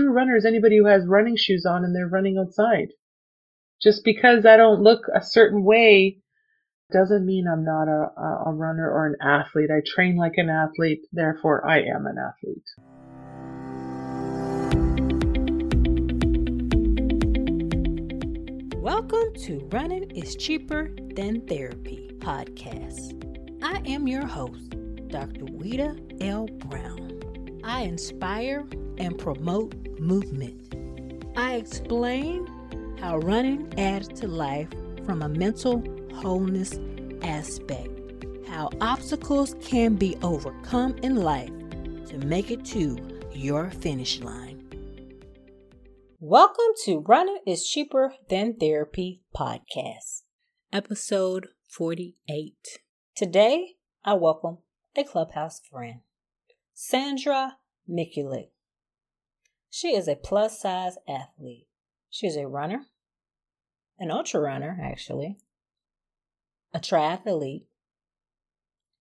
[0.00, 2.88] true runner is anybody who has running shoes on and they're running outside.
[3.82, 6.20] Just because I don't look a certain way
[6.90, 8.08] doesn't mean I'm not a,
[8.46, 9.68] a runner or an athlete.
[9.70, 12.64] I train like an athlete, therefore I am an athlete.
[18.76, 23.22] Welcome to Running is Cheaper Than Therapy podcast.
[23.62, 24.70] I am your host,
[25.08, 25.44] Dr.
[25.44, 26.46] Wita L.
[26.46, 27.09] Brown.
[27.62, 28.66] I inspire
[28.96, 30.74] and promote movement.
[31.36, 32.46] I explain
[32.98, 34.68] how running adds to life
[35.04, 35.84] from a mental
[36.14, 36.78] wholeness
[37.22, 37.90] aspect,
[38.48, 41.50] how obstacles can be overcome in life
[42.06, 42.96] to make it to
[43.32, 44.64] your finish line.
[46.18, 50.22] Welcome to Running is Cheaper Than Therapy podcast,
[50.72, 52.54] episode 48.
[53.14, 54.58] Today, I welcome
[54.96, 56.00] a clubhouse friend,
[56.72, 57.58] Sandra
[57.88, 58.50] Mikulik.
[59.70, 61.68] She is a plus size athlete.
[62.08, 62.86] She is a runner,
[63.98, 65.38] an ultra runner, actually,
[66.74, 67.66] a triathlete.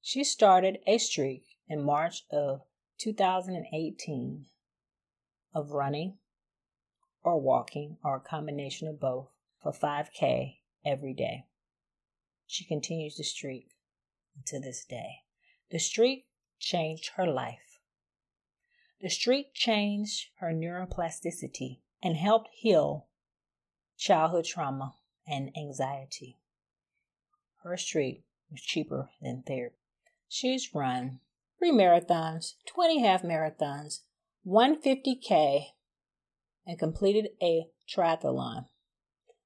[0.01, 2.61] She started a streak in March of
[2.99, 4.45] 2018
[5.53, 6.17] of running
[7.23, 9.29] or walking or a combination of both
[9.61, 11.45] for 5K every day.
[12.47, 13.69] She continues the streak
[14.47, 15.23] to this day.
[15.69, 16.25] The streak
[16.59, 17.68] changed her life.
[19.01, 23.07] The streak changed her neuroplasticity and helped heal
[23.97, 26.37] childhood trauma and anxiety.
[27.63, 29.77] Her streak was cheaper than therapy.
[30.27, 31.21] She's run
[31.57, 34.01] three marathons, 20 half marathons,
[34.45, 35.67] 150K,
[36.65, 38.67] and completed a triathlon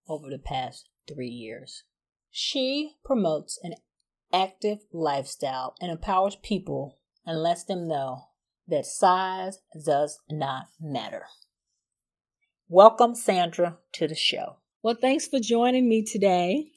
[0.07, 1.83] over the past three years.
[2.31, 3.75] She promotes an
[4.31, 8.29] active lifestyle and empowers people and lets them know
[8.67, 11.25] that size does not matter.
[12.67, 14.57] Welcome, Sandra, to the show.
[14.81, 16.71] Well, thanks for joining me today.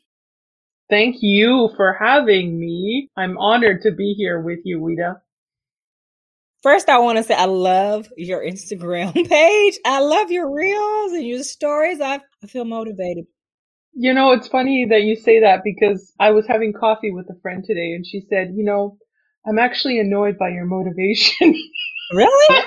[0.89, 3.11] Thank you for having me.
[3.17, 5.21] I'm honored to be here with you, Wita.
[6.63, 9.79] First, I want to say I love your Instagram page.
[9.85, 12.01] I love your reels and your stories.
[12.01, 13.27] I, I feel motivated.
[13.95, 17.41] You know, it's funny that you say that because I was having coffee with a
[17.41, 18.99] friend today and she said, you know,
[19.47, 21.55] I'm actually annoyed by your motivation.
[22.13, 22.57] Really?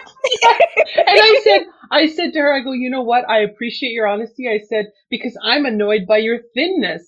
[0.97, 3.29] and I said, I said to her, I go, you know what?
[3.29, 4.50] I appreciate your honesty.
[4.50, 7.03] I said, because I'm annoyed by your thinness.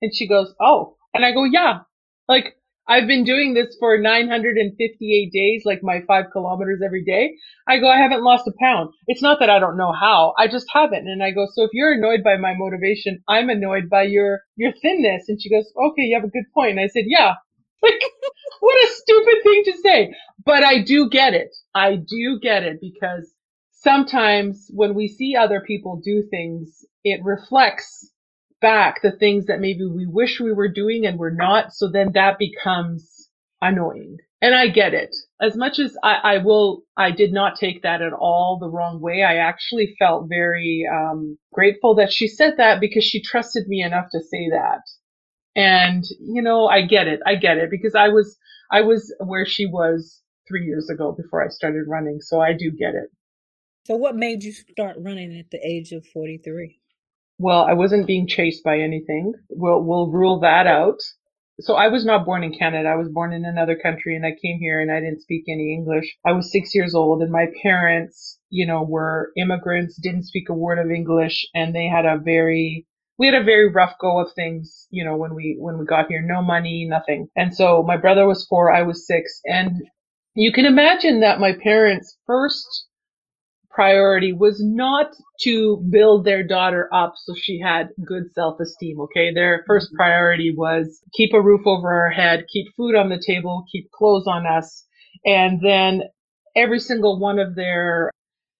[0.00, 0.96] And she goes, oh.
[1.12, 1.80] And I go, yeah.
[2.28, 7.34] Like, I've been doing this for 958 days, like my five kilometers every day.
[7.66, 8.90] I go, I haven't lost a pound.
[9.06, 10.34] It's not that I don't know how.
[10.38, 11.08] I just haven't.
[11.08, 14.72] And I go, so if you're annoyed by my motivation, I'm annoyed by your, your
[14.82, 15.24] thinness.
[15.28, 16.72] And she goes, okay, you have a good point.
[16.72, 17.34] And I said, yeah.
[17.82, 18.02] Like,
[18.60, 20.14] what a stupid thing to say.
[20.44, 21.54] But I do get it.
[21.74, 23.32] I do get it because
[23.72, 28.10] sometimes when we see other people do things, it reflects
[28.60, 31.72] back the things that maybe we wish we were doing and we're not.
[31.72, 33.28] So then that becomes
[33.62, 34.18] annoying.
[34.42, 35.14] And I get it.
[35.42, 39.00] As much as I, I will, I did not take that at all the wrong
[39.00, 39.22] way.
[39.22, 44.06] I actually felt very um, grateful that she said that because she trusted me enough
[44.12, 44.80] to say that.
[45.56, 47.20] And you know, I get it.
[47.26, 48.36] I get it because I was,
[48.70, 52.20] I was where she was three years ago before I started running.
[52.20, 53.10] So I do get it.
[53.86, 56.80] So what made you start running at the age of 43?
[57.38, 59.34] Well, I wasn't being chased by anything.
[59.50, 61.00] We'll, we'll rule that out.
[61.60, 62.88] So I was not born in Canada.
[62.88, 65.72] I was born in another country and I came here and I didn't speak any
[65.72, 66.16] English.
[66.24, 70.54] I was six years old and my parents, you know, were immigrants, didn't speak a
[70.54, 72.86] word of English and they had a very,
[73.18, 76.08] we had a very rough go of things, you know, when we, when we got
[76.08, 77.28] here, no money, nothing.
[77.36, 79.82] And so my brother was four, I was six and
[80.34, 82.86] you can imagine that my parents first
[83.70, 85.10] priority was not
[85.42, 89.00] to build their daughter up so she had good self-esteem.
[89.00, 89.32] Okay.
[89.34, 89.96] Their first mm-hmm.
[89.96, 94.26] priority was keep a roof over our head, keep food on the table, keep clothes
[94.26, 94.84] on us.
[95.24, 96.02] And then
[96.56, 98.10] every single one of their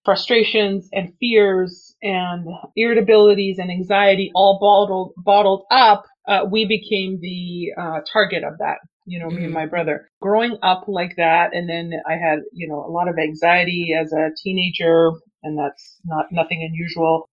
[0.05, 2.47] frustrations and fears and
[2.77, 6.05] irritabilities and anxiety all bottled, bottled up.
[6.27, 9.35] Uh, we became the uh, target of that you know, mm-hmm.
[9.35, 9.61] me and mm-hmm.
[9.61, 10.09] my brother.
[10.21, 14.11] Growing up like that, and then I had, you know, a lot of anxiety as
[14.11, 15.11] a teenager,
[15.43, 17.29] and that's not nothing unusual.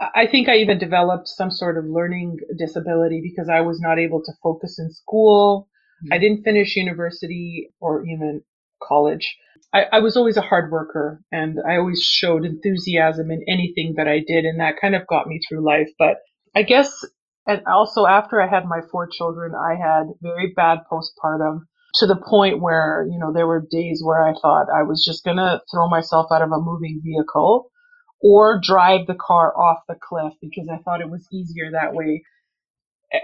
[0.00, 4.20] I think I even developed some sort of learning disability because I was not able
[4.24, 5.68] to focus in school.
[6.04, 6.14] Mm-hmm.
[6.14, 8.42] I didn't finish university or even
[8.82, 9.36] college.
[9.74, 14.08] I, I was always a hard worker and I always showed enthusiasm in anything that
[14.08, 15.88] I did, and that kind of got me through life.
[15.98, 16.16] But
[16.54, 16.92] I guess
[17.46, 21.62] and also after I had my four children, I had very bad postpartum
[21.96, 25.24] to the point where, you know, there were days where I thought I was just
[25.24, 27.70] going to throw myself out of a moving vehicle.
[28.22, 32.24] or drive the car off the cliff because I thought it was easier that way.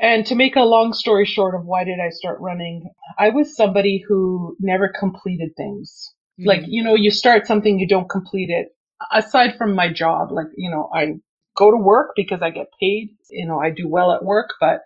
[0.03, 3.57] And to make a long story short of why did I start running, I was
[3.57, 6.15] somebody who never completed things.
[6.39, 6.49] Mm-hmm.
[6.49, 8.69] Like, you know, you start something, you don't complete it.
[9.13, 11.15] Aside from my job, like, you know, I
[11.57, 13.11] go to work because I get paid.
[13.31, 14.83] You know, I do well at work, but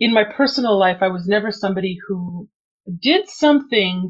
[0.00, 2.48] in my personal life, I was never somebody who
[3.00, 4.08] did something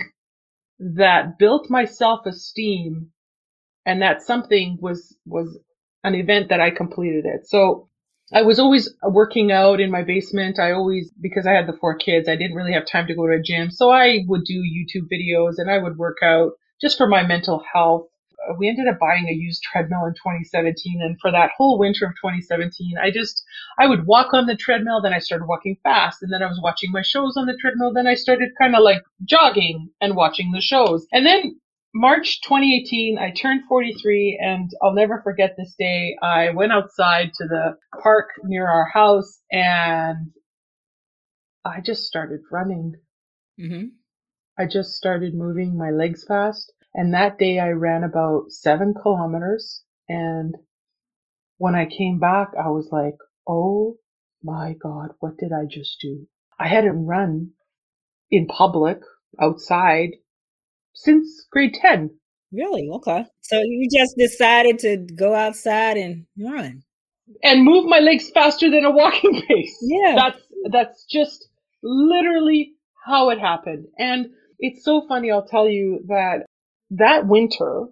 [0.78, 3.10] that built my self-esteem
[3.86, 5.58] and that something was, was
[6.02, 7.46] an event that I completed it.
[7.46, 7.88] So
[8.32, 10.58] I was always working out in my basement.
[10.58, 13.26] I always, because I had the four kids, I didn't really have time to go
[13.26, 13.70] to a gym.
[13.70, 16.52] So I would do YouTube videos and I would work out
[16.84, 18.08] just for my mental health.
[18.46, 21.00] Uh, we ended up buying a used treadmill in 2017.
[21.00, 23.42] And for that whole winter of 2017, I just,
[23.78, 25.00] I would walk on the treadmill.
[25.00, 26.22] Then I started walking fast.
[26.22, 27.92] And then I was watching my shows on the treadmill.
[27.94, 31.06] Then I started kind of like jogging and watching the shows.
[31.10, 31.58] And then
[31.94, 36.16] March 2018, I turned 43 and I'll never forget this day.
[36.22, 40.32] I went outside to the park near our house and
[41.64, 42.96] I just started running.
[43.58, 43.86] Mm-hmm.
[44.56, 46.72] I just started moving my legs fast.
[46.94, 49.82] And that day I ran about seven kilometers.
[50.08, 50.54] And
[51.58, 53.96] when I came back, I was like, Oh
[54.42, 56.26] my God, what did I just do?
[56.58, 57.50] I hadn't run
[58.30, 59.00] in public
[59.40, 60.10] outside
[60.94, 62.10] since grade 10.
[62.52, 62.88] Really?
[62.92, 63.24] Okay.
[63.40, 66.84] So you just decided to go outside and run
[67.42, 69.76] and move my legs faster than a walking pace.
[69.82, 70.14] Yeah.
[70.14, 71.48] That's that's just
[71.82, 72.74] literally
[73.04, 73.86] how it happened.
[73.98, 74.26] And
[74.58, 76.46] it's so funny I'll tell you that
[76.98, 77.86] that winter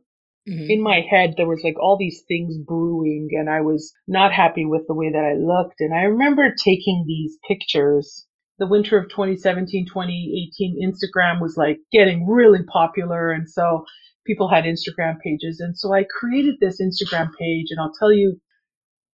[0.49, 0.71] mm-hmm.
[0.71, 4.65] in my head there was like all these things brewing and I was not happy
[4.65, 8.27] with the way that I looked and I remember taking these pictures
[8.63, 13.33] the winter of 2017, 2018, Instagram was like getting really popular.
[13.33, 13.85] And so
[14.25, 15.59] people had Instagram pages.
[15.59, 18.41] And so I created this Instagram page and I'll tell you,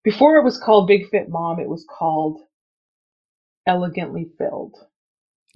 [0.02, 2.40] before it was called Big Fit Mom, it was called
[3.66, 4.76] Elegantly Filled.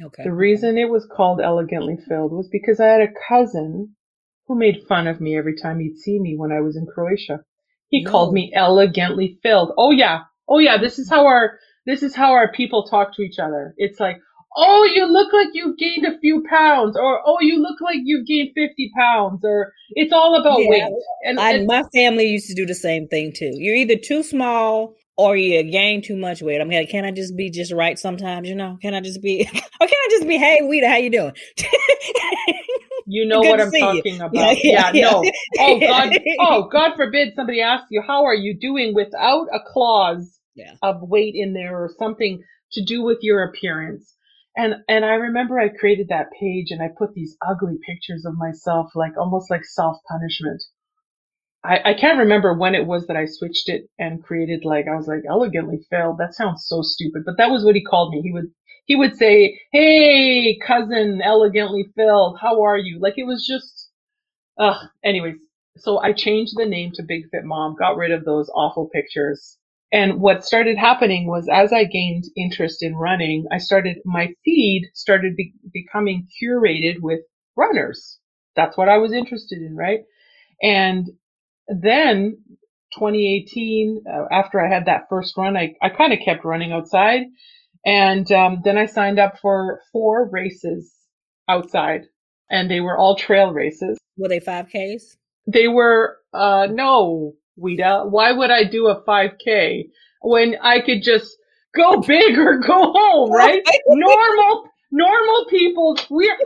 [0.02, 0.24] Okay.
[0.24, 3.96] The reason it was called Elegantly Filled was because I had a cousin
[4.48, 7.40] who made fun of me every time he'd see me when I was in Croatia.
[7.90, 8.10] He no.
[8.10, 9.72] called me elegantly filled.
[9.78, 10.22] Oh yeah.
[10.48, 10.78] Oh yeah.
[10.78, 13.74] This is how our this is how our people talk to each other.
[13.76, 14.18] It's like,
[14.56, 18.26] oh, you look like you've gained a few pounds, or oh, you look like you've
[18.26, 20.92] gained 50 pounds, or it's all about yeah, weight.
[21.24, 23.52] And, I, and my family used to do the same thing too.
[23.54, 26.60] You're either too small or you gain too much weight.
[26.60, 28.48] I mean, like, can I just be just right sometimes?
[28.48, 29.46] You know, can I just be, or
[29.86, 31.32] can I just be, hey, Weeda, how you doing?
[33.10, 34.24] You know what I'm talking you.
[34.24, 34.34] about.
[34.34, 35.24] Yeah, yeah, yeah, no.
[35.58, 40.38] Oh God, oh God forbid somebody asks you, how are you doing without a clause
[40.54, 40.74] yeah.
[40.82, 44.14] of weight in there or something to do with your appearance.
[44.56, 48.36] And and I remember I created that page and I put these ugly pictures of
[48.36, 50.62] myself, like almost like self punishment.
[51.64, 54.96] I, I can't remember when it was that I switched it and created like I
[54.96, 56.18] was like elegantly failed.
[56.18, 58.20] That sounds so stupid, but that was what he called me.
[58.20, 58.50] He would
[58.88, 63.90] he would say, "Hey, cousin, elegantly filled, how are you?" Like it was just,
[64.58, 64.88] ugh.
[65.04, 65.36] Anyways,
[65.78, 69.58] so I changed the name to Big Fit Mom, got rid of those awful pictures,
[69.92, 74.90] and what started happening was as I gained interest in running, I started, my feed
[74.94, 77.20] started be, becoming curated with
[77.56, 78.18] runners.
[78.56, 80.00] That's what I was interested in, right?
[80.62, 81.08] And
[81.68, 82.38] then
[82.94, 87.22] 2018, uh, after I had that first run, I, I kind of kept running outside.
[87.84, 90.92] And um, then I signed up for four races
[91.48, 92.02] outside,
[92.50, 93.98] and they were all trail races.
[94.16, 95.16] Were they 5Ks?
[95.46, 98.10] They were, uh, no, Weeda.
[98.10, 99.90] Why would I do a 5K
[100.22, 101.36] when I could just
[101.74, 103.62] go big or go home, right?
[103.86, 106.36] normal, normal people, we're,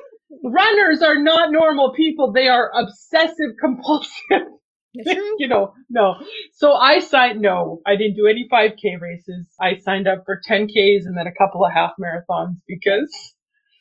[0.44, 2.32] runners are not normal people.
[2.32, 4.48] They are obsessive compulsive.
[5.38, 6.16] you know, no.
[6.54, 9.46] So I signed, no, I didn't do any 5K races.
[9.60, 13.34] I signed up for 10Ks and then a couple of half marathons because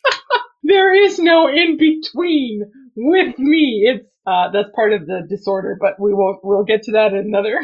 [0.63, 2.63] there is no in between
[2.95, 3.87] with me.
[3.87, 6.39] It's uh, that's part of the disorder, but we won't.
[6.43, 7.59] We'll get to that in another.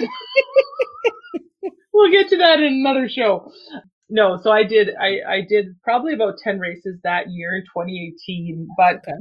[1.94, 3.52] we'll get to that in another show.
[4.10, 4.90] No, so I did.
[5.00, 8.98] I I did probably about ten races that year in 2018, but.
[8.98, 9.14] Okay.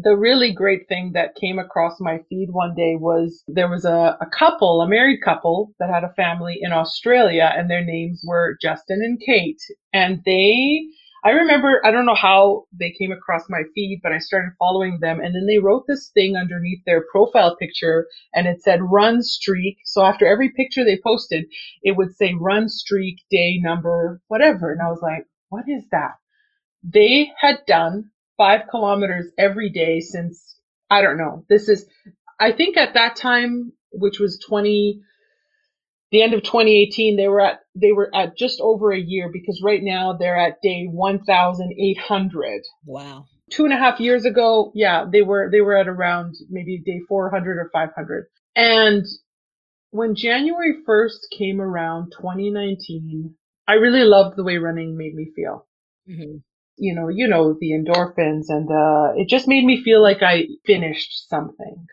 [0.00, 4.16] The really great thing that came across my feed one day was there was a,
[4.20, 8.56] a couple, a married couple that had a family in Australia and their names were
[8.62, 9.60] Justin and Kate.
[9.92, 10.84] And they
[11.24, 14.98] I remember, I don't know how they came across my feed, but I started following
[15.00, 19.22] them and then they wrote this thing underneath their profile picture and it said run
[19.22, 19.78] streak.
[19.84, 21.46] So after every picture they posted,
[21.82, 24.70] it would say run streak day number, whatever.
[24.70, 26.12] And I was like, what is that?
[26.84, 30.56] They had done five kilometers every day since,
[30.88, 31.44] I don't know.
[31.50, 31.84] This is,
[32.40, 35.02] I think at that time, which was 20,
[36.10, 39.60] the end of 2018, they were at, they were at just over a year because
[39.62, 42.62] right now they're at day 1,800.
[42.86, 43.26] Wow.
[43.50, 47.00] Two and a half years ago, yeah, they were, they were at around maybe day
[47.08, 48.26] 400 or 500.
[48.56, 49.04] And
[49.90, 53.34] when January 1st came around 2019,
[53.66, 55.66] I really loved the way running made me feel.
[56.08, 56.38] Mm-hmm.
[56.78, 60.46] You know, you know, the endorphins and, uh, it just made me feel like I
[60.64, 61.86] finished something.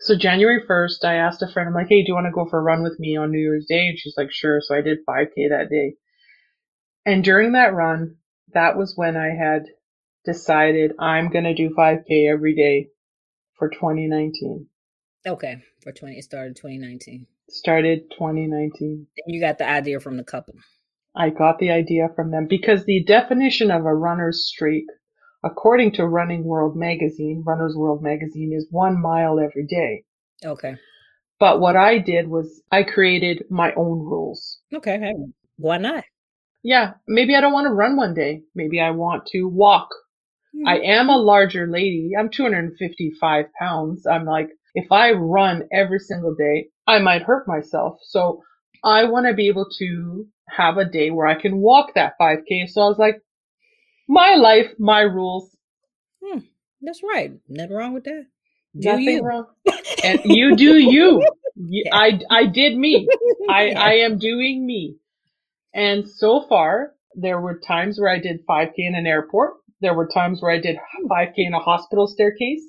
[0.00, 2.44] So January 1st, I asked a friend, I'm like, hey, do you want to go
[2.48, 3.88] for a run with me on New Year's Day?
[3.88, 4.60] And she's like, sure.
[4.60, 5.94] So I did 5K that day.
[7.06, 8.16] And during that run,
[8.52, 9.66] that was when I had
[10.24, 12.88] decided I'm going to do 5K every day
[13.54, 14.66] for 2019.
[15.26, 15.62] Okay.
[15.82, 17.26] For 20, it started 2019.
[17.48, 19.06] Started 2019.
[19.24, 20.54] And you got the idea from the couple.
[21.14, 24.84] I got the idea from them because the definition of a runner's streak,
[25.44, 30.04] according to Running World magazine, Runner's World magazine, is one mile every day.
[30.44, 30.76] Okay.
[31.38, 34.60] But what I did was I created my own rules.
[34.72, 34.98] Okay.
[34.98, 35.14] Hey,
[35.56, 36.04] why not?
[36.62, 38.42] Yeah, maybe I don't want to run one day.
[38.54, 39.88] Maybe I want to walk.
[40.54, 40.68] Hmm.
[40.68, 42.12] I am a larger lady.
[42.18, 44.06] I'm 255 pounds.
[44.06, 47.98] I'm like, if I run every single day, I might hurt myself.
[48.04, 48.42] So
[48.84, 52.68] I want to be able to have a day where I can walk that 5K.
[52.68, 53.20] So I was like,
[54.08, 55.56] my life, my rules.
[56.24, 56.40] Hmm,
[56.80, 57.32] that's right.
[57.48, 58.26] Nothing wrong with that.
[58.78, 59.22] Do Nothing you?
[59.22, 59.46] wrong.
[60.04, 61.24] And you do you.
[61.56, 61.90] Yeah.
[61.94, 63.08] I, I did me.
[63.48, 63.82] I, Yeah.
[63.82, 64.96] I am doing me.
[65.74, 69.54] And so far, there were times where I did 5K in an airport.
[69.80, 70.76] There were times where I did
[71.10, 72.62] 5K in a hospital staircase.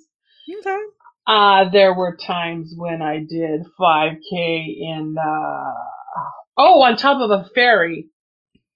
[0.59, 0.77] okay.
[1.25, 4.31] Uh, there were times when I did 5K
[4.79, 5.73] in, uh,
[6.57, 8.07] oh, on top of a ferry.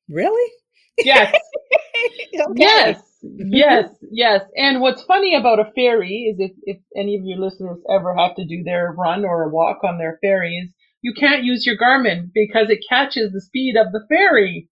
[0.09, 0.51] Really?
[0.97, 1.33] Yes,
[2.49, 2.53] Okay.
[2.55, 4.41] yes, yes, yes.
[4.55, 8.35] And what's funny about a ferry is if, if any of your listeners ever have
[8.35, 11.77] to do their run or a walk on their ferry is you can't use your
[11.77, 14.69] Garmin because it catches the speed of the ferry.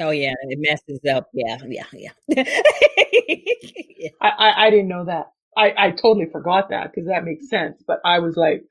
[0.00, 1.28] Oh yeah, it messes up.
[1.32, 2.10] Yeah, yeah, yeah.
[2.28, 4.10] yeah.
[4.20, 5.26] I, I, I didn't know that.
[5.56, 7.82] I, I totally forgot that because that makes sense.
[7.86, 8.64] But I was like,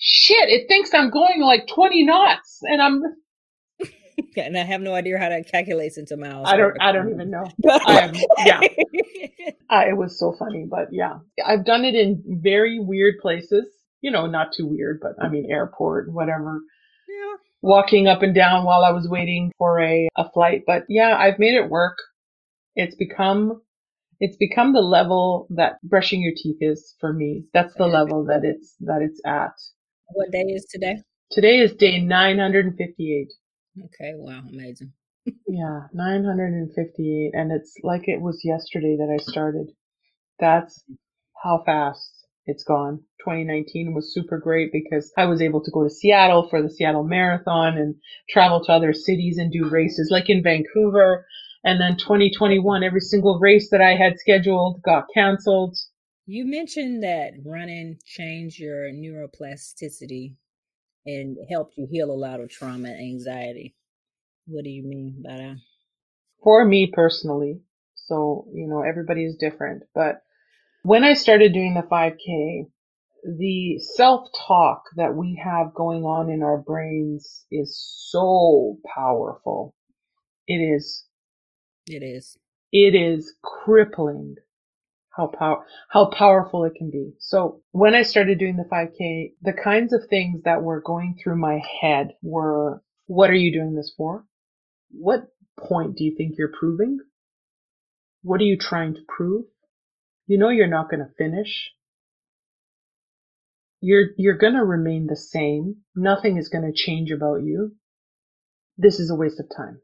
[0.00, 3.02] shit, it thinks I'm going like 20 knots and I'm,
[4.36, 6.48] And I have no idea how that calculates into miles.
[6.48, 7.44] I don't, I don't even know.
[7.86, 8.14] I am,
[8.44, 8.60] yeah,
[9.70, 13.66] uh, it was so funny, but yeah, I've done it in very weird places.
[14.02, 16.60] You know, not too weird, but I mean, airport, whatever.
[17.08, 17.36] yeah.
[17.60, 20.62] Walking up and down while I was waiting for a, a flight.
[20.66, 21.98] But yeah, I've made it work.
[22.76, 23.60] It's become,
[24.18, 27.44] it's become the level that brushing your teeth is for me.
[27.52, 29.52] That's the level that it's, that it's at.
[30.12, 30.96] What day is today?
[31.30, 33.28] Today is day 958.
[33.84, 34.92] Okay, wow, amazing.
[35.46, 37.30] Yeah, 958.
[37.34, 39.68] And it's like it was yesterday that I started.
[40.40, 40.82] That's
[41.42, 43.00] how fast it's gone.
[43.20, 47.04] 2019 was super great because I was able to go to Seattle for the Seattle
[47.04, 47.94] Marathon and
[48.28, 51.26] travel to other cities and do races like in Vancouver.
[51.62, 55.76] And then 2021, every single race that I had scheduled got canceled.
[56.26, 60.36] You mentioned that running changed your neuroplasticity
[61.06, 63.74] and helped you heal a lot of trauma and anxiety.
[64.46, 65.56] What do you mean by that?
[66.42, 67.60] for me personally.
[67.94, 70.22] So, you know, everybody is different, but
[70.82, 72.66] when I started doing the 5K,
[73.38, 77.78] the self-talk that we have going on in our brains is
[78.10, 79.74] so powerful.
[80.46, 81.04] It is,
[81.86, 82.38] It is.
[82.72, 84.36] it is crippling
[85.10, 87.12] how power, how powerful it can be.
[87.18, 91.36] So when I started doing the 5K, the kinds of things that were going through
[91.36, 94.24] my head were, what are you doing this for?
[94.90, 96.98] What point do you think you're proving?
[98.22, 99.46] What are you trying to prove?
[100.26, 101.70] You know you're not going to finish.
[103.80, 105.78] You're, you're going to remain the same.
[105.96, 107.76] Nothing is going to change about you.
[108.76, 109.80] This is a waste of time.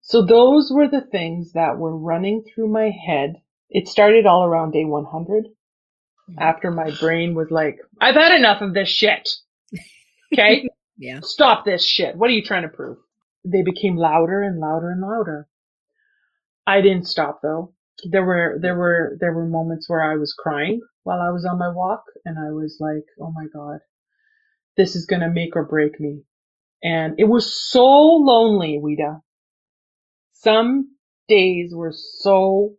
[0.00, 3.42] So those were the things that were running through my head.
[3.70, 6.38] It started all around day 100 mm-hmm.
[6.38, 9.28] after my brain was like, I've had enough of this shit.
[10.34, 10.68] Okay.
[10.98, 11.20] Yeah.
[11.22, 12.16] Stop this shit.
[12.16, 12.98] What are you trying to prove?
[13.44, 15.46] They became louder and louder and louder.
[16.66, 17.72] I didn't stop though.
[18.10, 21.60] There were, there were, there were moments where I was crying while I was on
[21.60, 23.78] my walk and I was like, oh my God,
[24.76, 26.22] this is going to make or break me.
[26.82, 29.20] And it was so lonely, Wida.
[30.32, 30.96] Some
[31.28, 32.74] days were so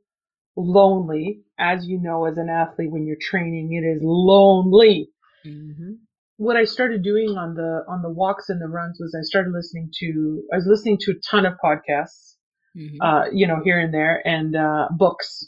[0.57, 1.43] lonely.
[1.57, 5.09] As you know, as an athlete, when you're training, it is lonely
[5.45, 5.91] Mm-hmm.
[6.37, 9.53] what I started doing on the on the walks and the runs was I started
[9.53, 12.33] listening to I was listening to a ton of podcasts,
[12.75, 13.01] Mm-hmm.
[13.01, 15.47] uh, you know, here and there, and uh, books.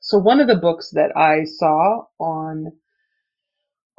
[0.00, 2.72] So one of the books that I saw on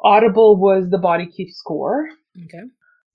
[0.04, 2.08] Audible was The Body Keeps Score.
[2.46, 2.64] Okay.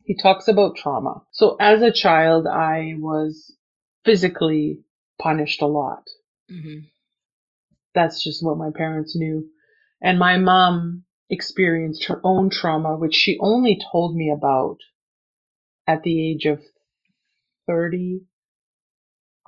[0.04, 1.22] He talks about trauma.
[1.32, 3.56] So as a child, I was
[4.04, 4.80] physically
[5.20, 6.04] punished a lot.
[6.50, 6.86] Mm-hmm.
[7.96, 9.48] That's just what my parents knew.
[10.02, 14.76] And my mom experienced her own trauma, which she only told me about
[15.86, 16.62] at the age of
[17.66, 18.20] 30.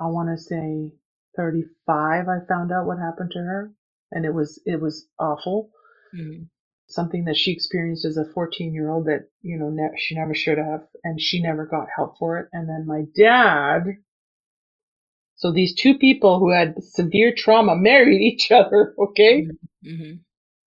[0.00, 0.94] I want to say
[1.36, 2.26] 35.
[2.28, 3.70] I found out what happened to her
[4.10, 5.70] and it was, it was awful.
[6.16, 6.44] Mm-hmm.
[6.88, 10.34] Something that she experienced as a 14 year old that, you know, ne- she never
[10.34, 12.48] should have and she never got help for it.
[12.52, 13.98] And then my dad,
[15.38, 19.46] so these two people who had severe trauma married each other, okay?
[19.86, 20.14] Mm-hmm.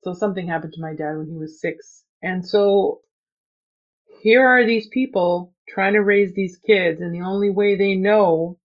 [0.03, 2.05] So something happened to my dad when he was six.
[2.23, 3.01] And so
[4.21, 8.57] here are these people trying to raise these kids and the only way they know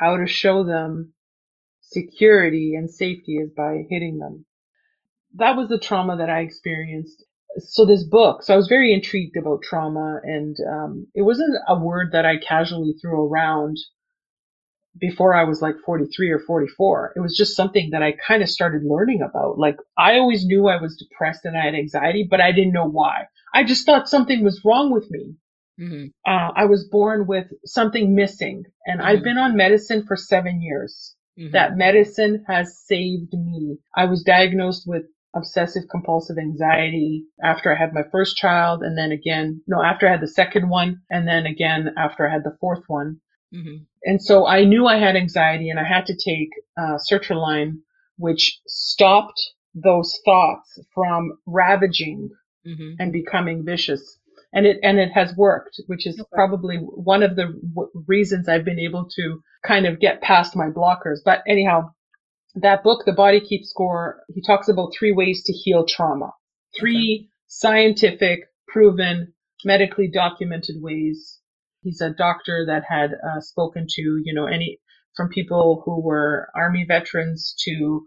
[0.00, 1.12] how to show them
[1.80, 4.46] security and safety is by hitting them.
[5.34, 7.22] That was the trauma that I experienced.
[7.58, 11.78] So this book, so I was very intrigued about trauma and um, it wasn't a
[11.78, 13.76] word that I casually threw around
[14.98, 17.12] before I was like 43 or 44.
[17.16, 19.58] It was just something that I kind of started learning about.
[19.58, 22.88] Like I always knew I was depressed and I had anxiety, but I didn't know
[22.88, 23.26] why.
[23.54, 25.34] I just thought something was wrong with me.
[25.80, 26.06] Mm-hmm.
[26.30, 29.04] Uh, I was born with something missing and Mhm.
[29.04, 31.16] I've been on medicine for seven years.
[31.38, 31.52] Mm-hmm.
[31.52, 33.78] That medicine has saved me.
[33.96, 39.12] I was diagnosed with obsessive compulsive anxiety after I had my first child and then
[39.12, 42.58] again, no, after I had the second one and then again after I had the
[42.60, 43.21] fourth one.
[43.54, 43.84] Mm-hmm.
[44.04, 47.78] And so I knew I had anxiety and I had to take uh, sertraline,
[48.16, 49.40] which stopped
[49.74, 52.30] those thoughts from ravaging
[52.64, 52.92] Mm-hmm.
[53.00, 54.18] and becoming vicious.
[54.52, 56.28] And it, and it has worked, which is Okay.
[56.32, 60.66] probably one of the w- reasons I've been able to kind of get past my
[60.68, 61.18] blockers.
[61.24, 61.90] But anyhow,
[62.54, 66.30] that book, The Body Keeps Score, he talks about three ways to heal trauma.
[66.78, 69.32] Three scientific, proven,
[69.64, 71.40] medically documented ways.
[71.82, 74.78] He's a doctor that had uh, spoken to, you know, any,
[75.16, 78.04] from people who were army veterans to,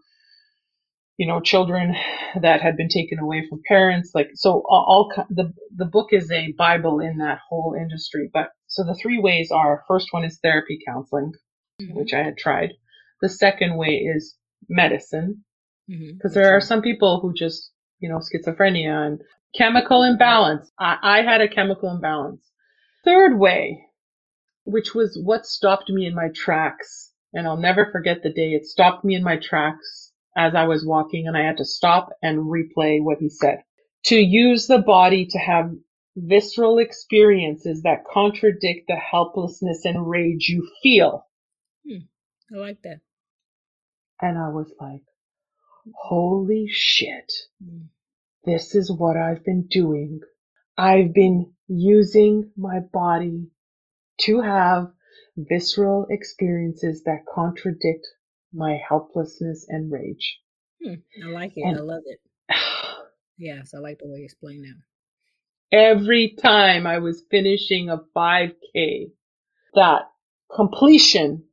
[1.18, 1.96] you know, children
[2.42, 4.12] that had been taken away from parents.
[4.16, 4.86] Like, so all,
[5.18, 8.30] all the, the book is a Bible in that whole industry.
[8.34, 11.34] But so the three ways are, first one is therapy counseling,
[11.82, 11.98] Mm-hmm.
[12.00, 12.70] which I had tried.
[13.22, 14.36] The second way is
[14.70, 15.44] medicine,
[15.92, 16.14] Mm-hmm.
[16.18, 19.20] because there are some people who just, you know, schizophrenia and
[19.58, 20.72] chemical imbalance.
[20.80, 22.42] I, I had a chemical imbalance.
[23.06, 23.86] Third way,
[24.64, 28.66] which was what stopped me in my tracks, and I'll never forget the day it
[28.66, 32.46] stopped me in my tracks as I was walking and I had to stop and
[32.46, 33.60] replay what he said.
[34.06, 35.72] To use the body to have
[36.16, 41.26] visceral experiences that contradict the helplessness and rage you feel.
[42.54, 43.00] I like that.
[44.22, 45.04] And I was like,
[45.96, 47.32] holy shit.
[47.64, 47.88] Mm.
[48.46, 50.22] This is what I've been doing.
[50.78, 53.48] I've been using my body
[54.22, 54.92] to have
[55.38, 58.06] visceral experiences that contradict
[58.54, 60.40] my helplessness and rage.
[60.84, 60.96] Hmm.
[61.24, 61.62] I like it.
[61.62, 62.20] And- I love it.
[63.38, 65.78] Yes, I like the way you explain that.
[65.78, 69.12] Every time I was finishing a 5K,
[69.76, 70.04] that
[70.54, 71.44] completion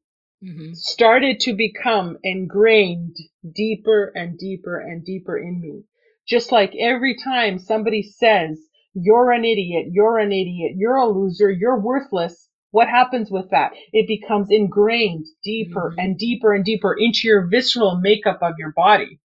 [0.45, 0.73] Mm-hmm.
[0.75, 3.15] started to become ingrained
[3.55, 5.85] deeper and deeper and deeper in me.
[6.27, 8.59] Just like every time somebody says,
[8.95, 13.73] you're an idiot, you're an idiot, you're a loser, you're worthless, what happens with that?
[13.93, 16.03] It becomes ingrained deeper Mhm.
[16.05, 19.21] and deeper and deeper into your visceral makeup of your body.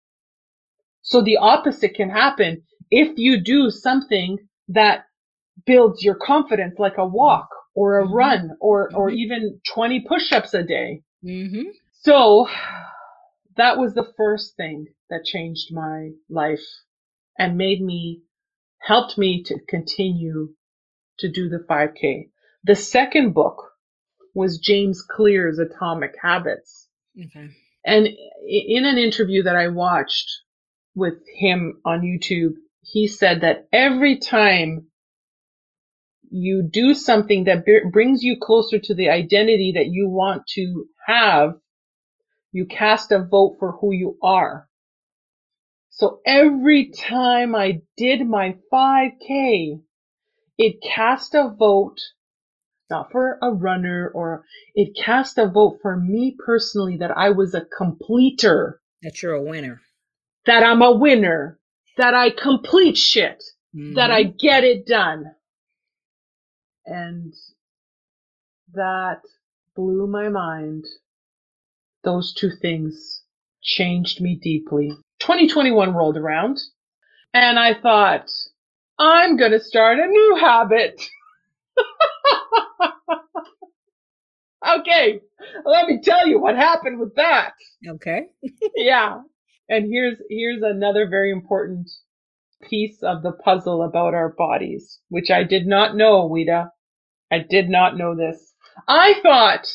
[1.03, 5.05] So the opposite can happen if you do something that
[5.66, 8.14] builds your confidence like a walk or a Mhm.
[8.14, 9.16] run or, or Mhm.
[9.16, 11.03] even 20 push-ups a day.
[11.22, 11.70] Mm-hmm.
[11.92, 12.48] So
[13.57, 16.64] that was the first thing that changed my life
[17.38, 18.22] and made me,
[18.86, 20.54] helped me to continue
[21.18, 22.30] to do the 5K.
[22.64, 23.70] The second book
[24.34, 26.88] was James Clear's Atomic Habits.
[27.18, 27.50] Okay.
[27.84, 30.30] And in an interview that I watched
[30.94, 34.86] with him on YouTube, he said that every time
[36.30, 40.86] you do something that b- brings you closer to the identity that you want to
[41.06, 41.54] have,
[42.52, 44.68] you cast a vote for who you are.
[45.96, 49.80] So every time I did my 5K,
[50.59, 52.00] it cast a vote,
[52.90, 57.54] not for a runner or it cast a vote for me personally that I was
[57.54, 59.83] a completer, That you're a winner.
[60.46, 61.61] that I'm a winner,
[61.96, 63.42] that I complete shit,
[63.94, 64.38] that I Mhm.
[64.38, 65.37] get it done.
[66.87, 67.33] And
[68.72, 69.22] that
[69.76, 70.87] blew my mind.
[72.02, 73.22] Those two things
[73.62, 74.90] changed me deeply.
[75.24, 76.58] 2021 rolled around
[77.34, 78.28] And I thought,
[78.98, 81.00] I'm going to start a new habit.
[84.68, 85.20] okay,
[85.64, 87.52] let me tell you what happened with that.
[87.88, 88.26] Okay.
[88.76, 89.22] yeah.
[89.68, 91.90] And here's here's another very important
[92.62, 96.70] piece of the puzzle about our bodies, which I did not know, Wida.
[97.32, 98.54] I did not know this.
[98.88, 99.68] I thought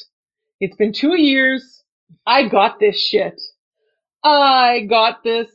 [0.60, 1.84] it's been two years.
[2.28, 3.42] I got this shit.
[4.24, 5.48] I got this.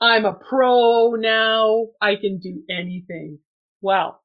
[0.00, 1.86] I'm a pro now.
[2.00, 3.38] I can do anything.
[3.80, 4.22] Well,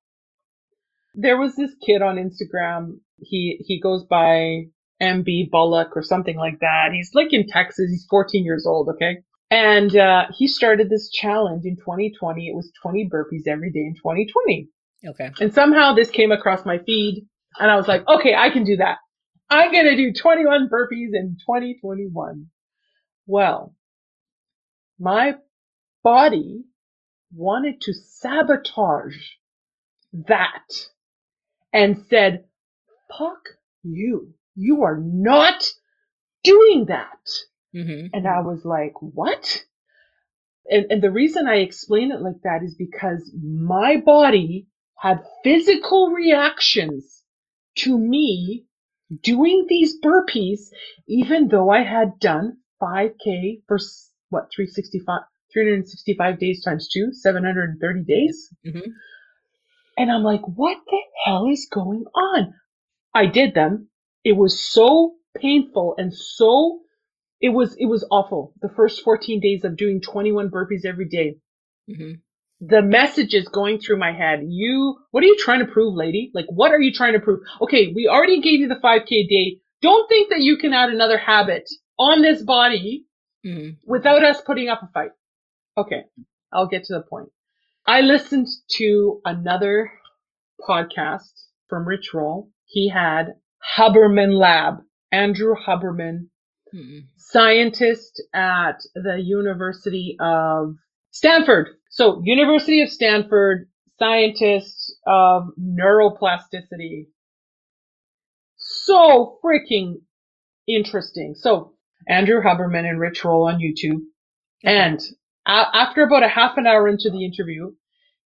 [1.14, 3.00] there was this kid on Instagram.
[3.20, 4.66] He, he goes by
[5.02, 6.90] MB Bullock or something like that.
[6.94, 7.90] He's like in Texas.
[7.90, 8.90] He's 14 years old.
[8.90, 9.20] Okay.
[9.50, 12.48] And, uh, he started this challenge in 2020.
[12.48, 14.70] It was 20 burpees every day in 2020.
[15.08, 15.32] Okay.
[15.40, 17.28] And somehow this came across my feed
[17.60, 18.98] and I was like, okay, I can do that.
[19.50, 22.48] I'm going to do 21 burpees in 2021.
[23.32, 23.74] Well,
[25.00, 25.36] my
[26.04, 26.66] body
[27.34, 29.16] wanted to sabotage
[30.12, 30.68] that
[31.72, 32.44] and said,
[33.18, 33.40] fuck
[33.84, 34.34] you.
[34.56, 35.64] You are not
[36.44, 37.30] doing that.
[37.74, 38.08] Mm-hmm.
[38.12, 39.64] And I was like, what?
[40.70, 44.68] And, and the reason I explain it like that is because my body
[44.98, 47.24] had physical reactions
[47.78, 48.66] to me
[49.24, 50.68] doing these burpees,
[51.08, 53.78] even though I had done 5K for
[54.30, 55.22] what, 365,
[55.54, 58.54] 365 days times two, 730 days.
[58.66, 58.90] Mm-hmm.
[59.98, 62.54] And I'm like, what the hell is going on?
[63.14, 63.90] I did them.
[64.24, 66.80] It was so painful and so,
[67.40, 68.54] it was, it was awful.
[68.62, 71.36] The first 14 days of doing 21 burpees every day.
[71.90, 72.14] Mm-hmm.
[72.62, 74.42] The messages going through my head.
[74.48, 76.32] You, what are you trying to prove, lady?
[76.34, 77.40] Like, what are you trying to prove?
[77.62, 79.58] Okay, we already gave you the 5K day.
[79.82, 81.68] Don't think that you can add another habit
[82.10, 83.06] on this body
[83.44, 83.70] Mm-hmm.
[83.92, 85.12] without us putting up a fight.
[85.76, 86.04] Okay,
[86.54, 87.30] I'll get to the point.
[87.88, 88.46] I listened
[88.78, 89.92] to another
[90.70, 91.32] podcast
[91.68, 92.52] from Rich Roll.
[92.66, 93.34] He had
[93.78, 94.76] Huberman Lab,
[95.12, 96.28] Andrew Huberman,
[96.74, 97.00] Mm-hmm.
[97.18, 100.76] scientist at the University of
[101.10, 101.68] Stanford.
[101.90, 103.68] So, University of Stanford,
[104.00, 107.08] scientist of neuroplasticity.
[108.56, 109.96] So freaking
[110.68, 111.36] interesting.
[111.36, 111.74] So,
[112.08, 114.02] Andrew Huberman and Rich Roll on YouTube.
[114.64, 115.00] And
[115.48, 117.74] a- after about a half an hour into the interview,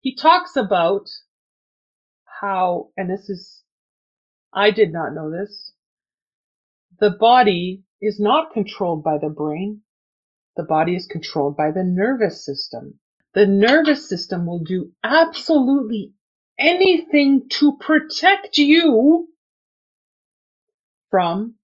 [0.02, 1.10] he talks about
[2.42, 3.64] how, and this is,
[4.54, 5.74] I did not know this,
[7.00, 9.82] the body is not controlled by the brain.
[10.56, 13.00] The body is controlled by the nervous system.
[13.34, 16.14] The nervous system will do absolutely
[16.60, 19.28] anything to protect you
[21.10, 21.56] from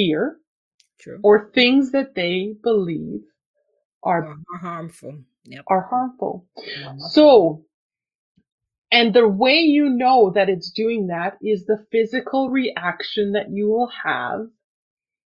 [0.00, 0.36] fear
[1.00, 1.20] True.
[1.22, 3.20] or things that they believe
[4.02, 5.18] are or harmful.
[5.44, 5.64] Yep.
[5.68, 6.46] are harmful.
[6.58, 7.00] Mhm.
[7.00, 7.64] So,
[8.92, 13.68] and the way you know that it's doing that is the physical reaction that you
[13.68, 14.48] will have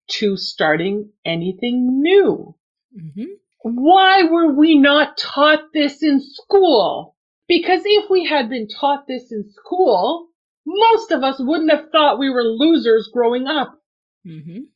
[0.10, 2.56] to starting anything new.
[2.98, 3.28] Mhm.
[3.64, 7.16] Why were we not taught this in school?
[7.48, 10.30] Because if we had been taught this in school,
[10.66, 13.80] most of us wouldn't have thought we were losers growing up.
[14.26, 14.68] Mhm.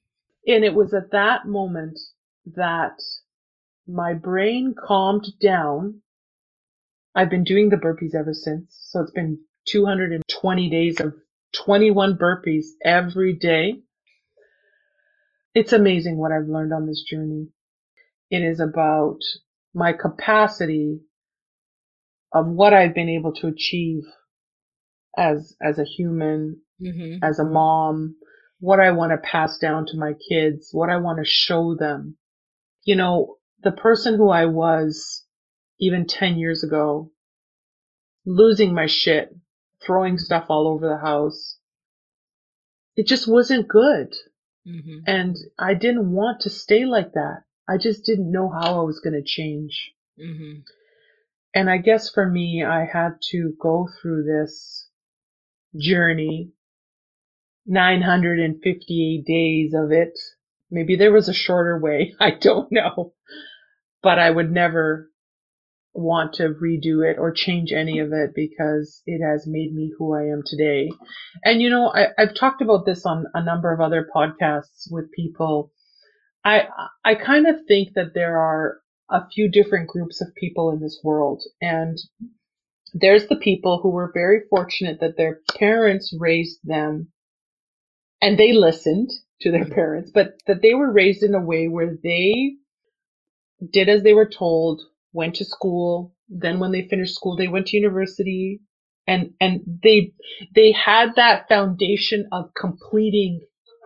[0.47, 1.99] And it was at that moment
[2.45, 2.97] that
[3.87, 6.01] my brain calmed down.
[7.15, 8.77] I've been doing the burpees ever since.
[8.89, 11.15] So it's been 220 days of
[11.53, 13.81] 21 burpees every day.
[15.53, 17.47] It's amazing what I've learned on this journey.
[18.29, 19.19] It is about
[19.73, 21.01] my capacity
[22.33, 24.03] of what I've been able to achieve
[25.17, 27.19] as, as a human, Mhm.
[27.23, 28.17] as a mom,
[28.59, 32.17] what I want to pass down to my kids, what I want to show them.
[32.83, 35.25] You know, the person who I was
[35.79, 37.11] even 10 years ago,
[38.25, 39.35] losing my shit,
[39.85, 41.59] throwing stuff all over the house.
[42.95, 44.15] It just wasn't good.
[44.65, 45.03] Mhm.
[45.05, 47.43] And I didn't want to stay like that.
[47.67, 49.93] I just didn't know how I was going to change.
[50.19, 50.63] Mhm.
[51.53, 54.89] And I guess for me, I had to go through this
[55.75, 56.53] journey,
[57.67, 60.17] 958 days of it.
[60.71, 62.13] Maybe there was a shorter way.
[62.19, 63.13] I don't know.
[64.01, 65.09] But I would never
[65.93, 70.13] want to redo it or change any of it because it has made me who
[70.13, 70.91] I am today.
[71.43, 75.11] And you know, I, I've talked about this on a number of other podcasts with
[75.11, 75.71] people.
[76.45, 76.67] I,
[77.03, 80.99] I kind of think that there are a few different groups of people in this
[81.03, 81.97] world and
[82.93, 87.11] there's the people who were very fortunate that their parents raised them
[88.21, 91.95] and they listened to their parents, but that they were raised in a way where
[92.03, 92.55] they
[93.71, 94.81] did as they were told,
[95.13, 96.15] went to school.
[96.29, 98.61] Then when they finished school, they went to university
[99.07, 100.13] and, and they,
[100.55, 103.41] they had that foundation of completing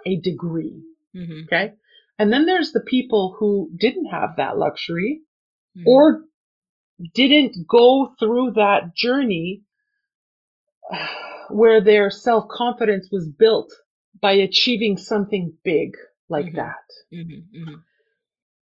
[0.08, 0.84] a degree.
[1.15, 1.44] Mm-hmm.
[1.46, 1.74] Okay.
[2.20, 5.22] And then there's the people who didn't have that luxury
[5.78, 5.88] Mm-hmm.
[5.89, 6.24] or
[7.15, 9.63] didn't go through that journey
[11.50, 13.72] where their self confidence was built
[14.19, 15.95] by achieving something big
[16.30, 16.56] like Mhm.
[16.56, 16.86] that.
[17.13, 17.58] Mm-hmm.
[17.62, 17.76] Mm-hmm.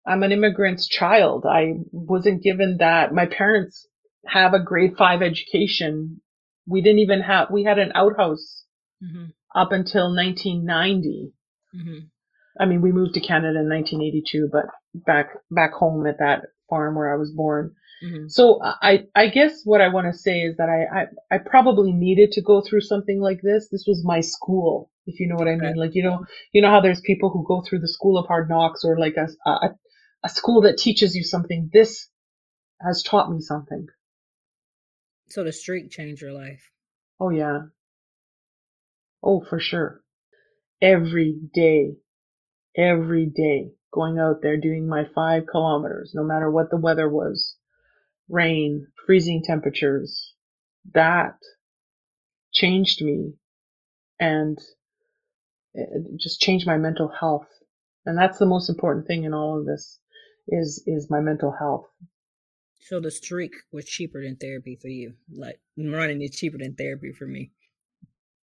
[0.07, 1.45] I'm an immigrant's child.
[1.47, 3.13] I wasn't given that.
[3.13, 3.87] My parents
[4.27, 6.21] have a grade five education.
[6.67, 8.65] We didn't even have, we had an outhouse
[9.03, 9.27] Mm-hmm.
[9.55, 11.33] up until 1990.
[11.75, 11.99] Mm-hmm.
[12.59, 16.95] I mean, we moved to Canada in 1982, but back, back home at that farm
[16.95, 17.75] where I was born.
[18.05, 18.29] Mm-hmm.
[18.29, 21.93] So I, I guess what I want to say is that I, I, I probably
[21.93, 23.69] needed to go through something like this.
[23.71, 25.71] This was my school, if you know what I mean.
[25.71, 25.79] Okay.
[25.79, 28.49] Like, you know, you know how there's people who go through the school of hard
[28.49, 29.71] knocks or like a, a,
[30.25, 31.71] a school that teaches you something.
[31.73, 32.09] This
[32.81, 33.87] has taught me something.
[35.29, 36.71] So the streak changed your life.
[37.19, 37.61] Oh yeah.
[39.23, 40.03] Oh, for sure.
[40.83, 41.95] Every day,
[42.77, 47.57] every day going out there doing my five kilometers, no matter what the weather was,
[48.29, 50.35] rain, freezing temperatures,
[50.95, 51.39] that
[52.53, 53.35] changed me
[54.19, 54.59] and
[55.75, 57.49] it just changed my mental health.
[58.07, 59.99] And that's the most important thing in all of this
[60.49, 61.87] is, is my mental health.
[62.81, 65.15] So the streak was cheaper than therapy for you.
[65.33, 67.51] Like running is cheaper than therapy for me.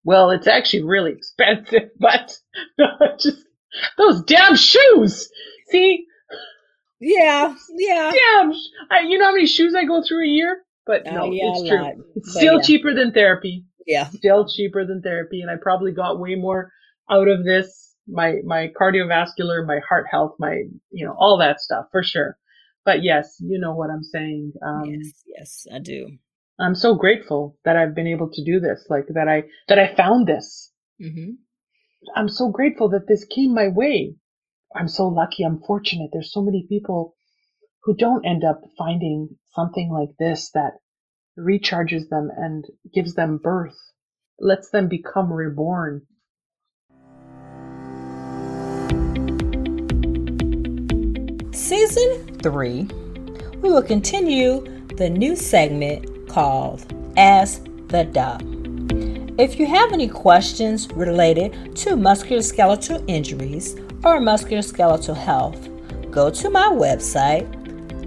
[0.05, 2.37] Well, it's actually really expensive, but
[3.19, 3.47] just
[3.97, 5.31] those damn shoes.
[5.69, 6.07] See,
[7.03, 8.53] Yeah, yeah.
[8.53, 10.63] sh- I, you know how many shoes I go through a year?
[10.87, 11.83] But Oh, no, yeah, it's true.
[11.83, 11.95] lot.
[12.17, 12.63] It's still yeah.
[12.63, 13.65] cheaper than therapy.
[13.87, 14.09] Yeah.
[14.09, 16.71] Still cheaper than therapy, and I probably got way more
[17.11, 17.95] out of this.
[18.09, 22.37] My my cardiovascular, my heart health, my you know all that stuff for sure.
[22.85, 24.53] But yes, you know what I'm saying.
[24.65, 26.09] Um, yes, yes, I do.
[26.59, 28.87] I'm so grateful that I've been able to do this.
[28.89, 30.73] Like that I that I found this.
[31.01, 31.33] Mm-hmm.
[32.17, 34.17] I'm so grateful that this came my way.
[34.75, 35.43] I'm so lucky.
[35.45, 36.11] I'm fortunate.
[36.13, 37.15] There's so many people
[37.85, 40.75] who don't end up finding something like this that
[41.39, 43.77] recharges them and gives them birth,
[44.39, 46.03] lets them become reborn.
[51.53, 52.83] Season 3,
[53.61, 54.65] we will continue
[54.97, 56.85] the new segment called
[57.17, 58.43] Ask the Doc.
[59.39, 65.69] If you have any questions related to musculoskeletal injuries or musculoskeletal health,
[66.11, 67.49] go to my website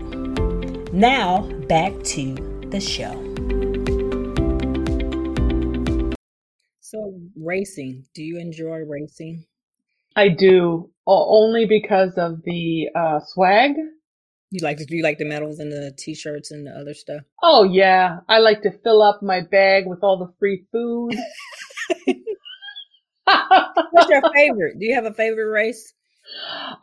[0.94, 2.34] Now, back to
[2.70, 3.14] the show.
[6.92, 8.06] So, racing.
[8.16, 9.46] Do you enjoy racing?
[10.16, 13.74] I do only because of the uh, swag.
[14.50, 17.22] You like to do you like the medals and the t-shirts and the other stuff?
[17.44, 21.14] Oh yeah, I like to fill up my bag with all the free food.
[23.92, 24.80] What's your favorite?
[24.80, 25.94] Do you have a favorite race?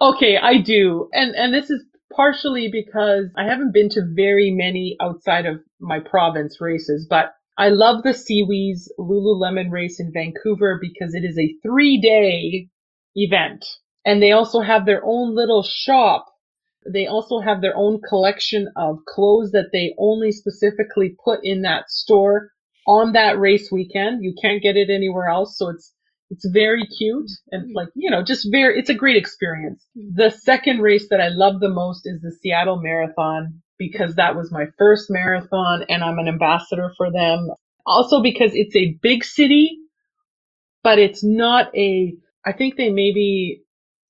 [0.01, 1.09] Okay, I do.
[1.13, 5.99] And and this is partially because I haven't been to very many outside of my
[5.99, 11.55] province races, but I love the SeaWheeze Lululemon race in Vancouver because it is a
[11.67, 12.69] 3-day
[13.15, 13.65] event.
[14.05, 16.27] And they also have their own little shop.
[16.93, 21.91] They also have their own collection of clothes that they only specifically put in that
[21.91, 22.51] store
[22.87, 24.23] on that race weekend.
[24.23, 25.93] You can't get it anywhere else, so it's
[26.31, 27.77] it's very cute and mm-hmm.
[27.77, 29.85] like, you know, just very, it's a great experience.
[29.97, 30.17] Mm-hmm.
[30.17, 34.51] The second race that I love the most is the Seattle Marathon because that was
[34.53, 37.51] my first marathon and I'm an ambassador for them.
[37.85, 39.79] Also because it's a big city,
[40.83, 43.63] but it's not a, I think they maybe,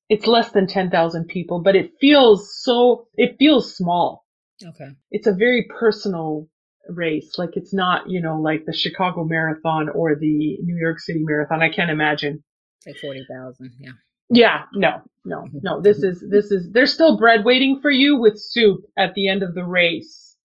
[0.09, 4.24] it's less than 10,000 people, but it feels so, it feels small.
[4.64, 4.90] Okay.
[5.11, 6.48] It's a very personal
[6.88, 7.35] race.
[7.38, 11.62] Like it's not, you know, like the Chicago Marathon or the New York City Marathon.
[11.62, 12.44] I can't imagine.
[12.87, 13.72] Like 40,000.
[13.81, 13.90] Yeah.
[14.28, 15.58] Yeah, no, no, mm-hmm.
[15.62, 15.80] no.
[15.80, 16.10] This mm-hmm.
[16.10, 19.54] is, this is, there's still bread waiting for you with soup at the end of
[19.54, 20.36] the race.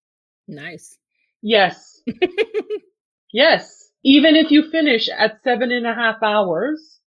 [0.47, 0.97] Nice.
[1.41, 2.01] Yes,
[3.33, 3.89] yes.
[4.03, 6.99] Even if you finish at seven and a half hours,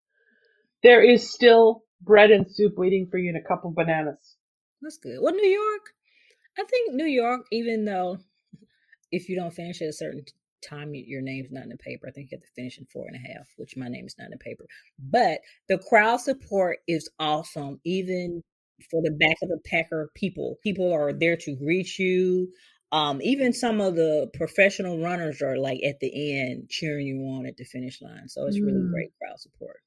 [0.82, 4.36] there is still bread and soup waiting for you and a couple bananas.
[4.82, 5.18] That's good.
[5.22, 5.94] Well, New York,
[6.58, 8.18] I think New York, even though
[9.12, 10.26] if you don't finish at a certain
[10.64, 12.08] time, your name's not in the paper.
[12.08, 14.16] I think you have to finish in four and a half, which my name is
[14.18, 14.66] not in the paper.
[15.00, 17.80] But the crowd support is awesome.
[17.84, 18.42] Even
[18.90, 20.58] for the back of the packer people.
[20.64, 22.50] People are there to greet you.
[22.92, 27.46] Um, even some of the professional runners are like at the end cheering you on
[27.46, 28.28] at the finish line.
[28.28, 28.92] So it's really Mm.
[28.92, 29.78] great crowd support.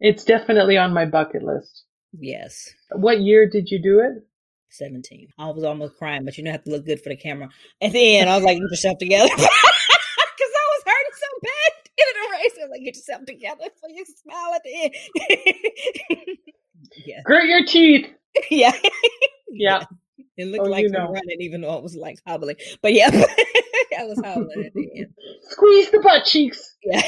[0.00, 1.84] It's definitely on my bucket list.
[2.18, 2.70] Yes.
[2.92, 4.24] What year did you do it?
[4.70, 5.28] 17.
[5.38, 7.48] I was almost crying, but you know, I have to look good for the camera.
[7.80, 9.28] At the end, I was like, get yourself together.
[9.34, 12.52] Because I was hurting so bad in the race.
[12.60, 16.38] I was like, get yourself together for you can smile at the end.
[17.06, 17.20] yeah.
[17.24, 18.06] Grit your teeth.
[18.50, 18.72] Yeah.
[19.50, 19.84] Yeah.
[20.36, 21.10] It looked Oh, like you I'm know.
[21.12, 22.54] running, even though it was like hobbling.
[22.82, 23.08] But yeah,
[23.98, 25.08] I was hobbling at the end.
[25.48, 26.76] Squeeze the butt cheeks.
[26.84, 27.02] Yeah.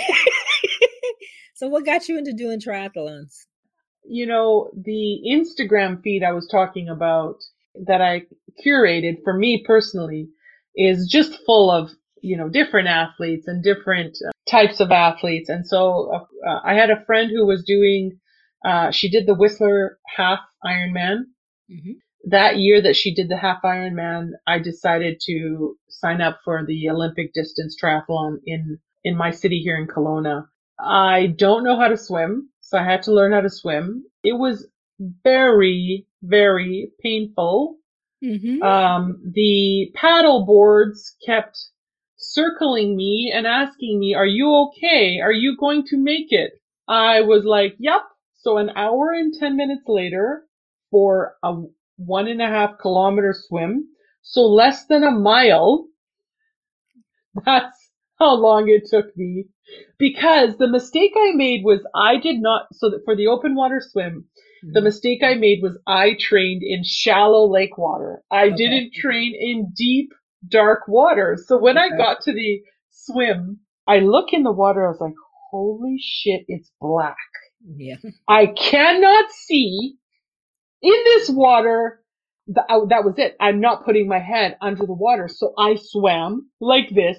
[1.54, 3.44] so, what got you into doing triathlons?
[4.04, 7.36] You know, the Instagram feed I was talking about
[7.86, 8.22] that I
[8.66, 10.30] curated for me personally
[10.74, 11.90] is just full of,
[12.22, 15.48] you know, different athletes and different uh, types of athletes.
[15.48, 18.18] And so uh, uh, I had a friend who was doing,
[18.64, 21.24] uh, she did the Whistler half Ironman.
[21.70, 21.92] Mm-hmm.
[22.24, 26.88] that year that she did the half Ironman, I decided to sign up for the
[26.90, 30.46] Olympic distance triathlon in in my city here in Kelowna.
[30.78, 34.04] I don't know how to swim, so I had to learn how to swim.
[34.24, 34.66] It was
[34.98, 37.76] very very painful.
[38.22, 38.62] Mm-hmm.
[38.62, 41.56] Um, the paddle boards kept
[42.20, 45.20] circling me and asking me, "Are you okay?
[45.20, 46.52] Are you going to make it?"
[46.88, 48.02] I was like, "Yep."
[48.34, 50.46] So an hour and ten minutes later,
[50.90, 51.62] for a
[51.96, 53.88] one and a half kilometer swim,
[54.22, 55.88] so less than a mile.
[57.46, 59.46] That's how long it took me.
[59.98, 63.80] Because the mistake I made was I did not, so that for the open water
[63.80, 64.26] swim,
[64.64, 64.72] Mm-hmm.
[64.74, 68.22] the mistake I made was I trained in shallow lake water.
[68.30, 68.56] I Okay.
[68.56, 70.12] didn't train in deep,
[70.48, 71.36] dark water.
[71.46, 75.14] So when I got to the swim, I look in the water, I was like,
[75.50, 77.16] holy shit, it's black.
[77.76, 77.96] yeah.
[78.28, 79.94] I cannot see
[80.82, 82.02] in this water.
[82.46, 83.36] The, uh, that was it.
[83.40, 85.28] I'm not putting my head under the water.
[85.28, 87.18] So I swam like this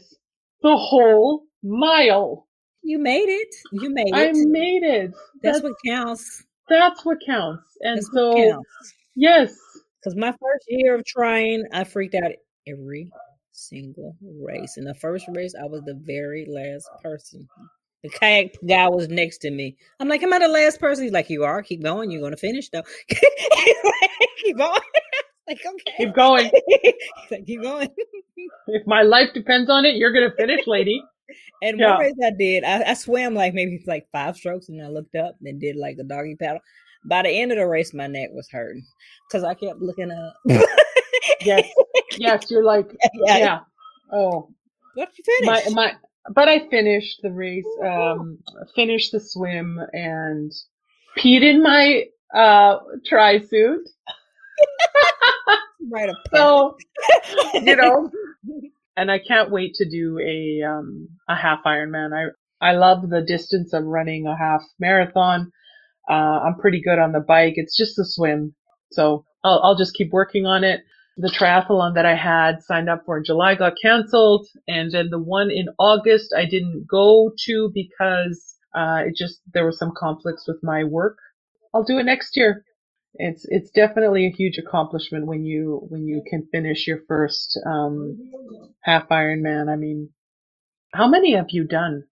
[0.62, 2.48] the whole mile.
[2.84, 3.48] You made it.
[3.72, 4.30] You made I it.
[4.36, 5.12] I made it.
[5.42, 6.44] That's what counts.
[6.70, 7.64] That's what counts.
[7.82, 8.94] And That's so, counts.
[9.16, 9.54] yes,
[10.02, 12.32] Because my first year of trying, I freaked out
[12.72, 13.10] every
[13.52, 14.78] single race.
[14.78, 17.48] In the first race, I was the very last person.
[18.04, 19.78] The kayak guy was next to me.
[20.00, 21.04] I'm like, am I the last person?
[21.04, 21.62] He's like, you are.
[21.62, 22.10] Keep going.
[22.10, 22.84] You're going to finish, though.
[23.10, 24.82] keep going.
[25.48, 25.94] like, okay.
[25.98, 26.50] keep going.
[26.68, 27.90] He's like, keep going.
[28.68, 31.04] If my life depends on it, you're going to finish, lady.
[31.62, 31.92] And Yeah.
[31.92, 35.16] one race I did, I, I swam like maybe like five strokes, and I looked
[35.16, 36.62] up and did like a doggy paddle.
[37.06, 38.86] By the end of the race, my neck was hurting
[39.28, 40.36] because I kept looking up.
[41.44, 41.68] Yes.
[42.22, 43.38] Yes, you're like, yeah.
[43.38, 43.60] yeah.
[44.14, 44.50] Oh,
[44.96, 45.94] did you my, my,
[46.34, 48.40] but I finished the race, um,
[48.76, 50.52] finished the swim and
[51.18, 52.06] peed in my,
[52.36, 53.90] uh, tri suit.
[55.92, 56.16] right up.
[56.34, 56.78] So,
[57.54, 58.10] you know,
[58.98, 62.12] and I can't wait to do a, um, a half Ironman.
[62.14, 62.32] I,
[62.66, 65.52] I love the distance of running a half marathon.
[66.10, 67.54] Uh, I'm pretty good on the bike.
[67.56, 68.54] It's just the swim.
[68.92, 70.82] So I'll, I'll just keep working on it.
[71.18, 74.48] The triathlon that I had signed up for in July got canceled.
[74.68, 79.66] And then the one in August I didn't go to because, uh, it just, there
[79.66, 81.18] were some conflicts with my work.
[81.74, 82.64] I'll do it next year.
[83.16, 88.18] It's, it's definitely a huge accomplishment when you, when you can finish your first, um,
[88.82, 89.70] half Ironman.
[89.70, 90.10] I mean,
[90.94, 92.04] how many have you done?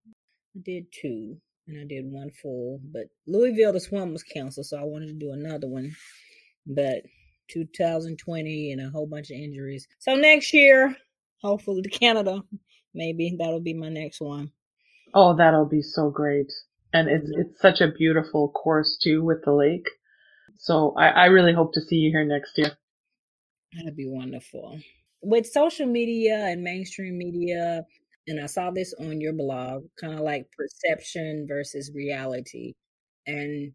[0.55, 2.81] I did two, and I did one full.
[2.83, 5.95] But Louisville, the swim was canceled, so I wanted to do another one.
[6.67, 7.03] But
[7.49, 9.87] 2020 and a whole bunch of injuries.
[9.99, 10.95] So next year,
[11.41, 12.43] hopefully to Canada,
[12.93, 14.51] maybe that'll be my next one.
[15.13, 16.51] Oh, that'll be so great.
[16.93, 19.87] And it's it's such a beautiful course too with the lake.
[20.57, 22.71] So I, I really hope to see you here next year.
[23.73, 24.79] That'd be wonderful.
[25.21, 27.85] With social media and mainstream media,
[28.27, 32.73] and I saw this on your blog, kind of like perception versus reality.
[33.27, 33.73] And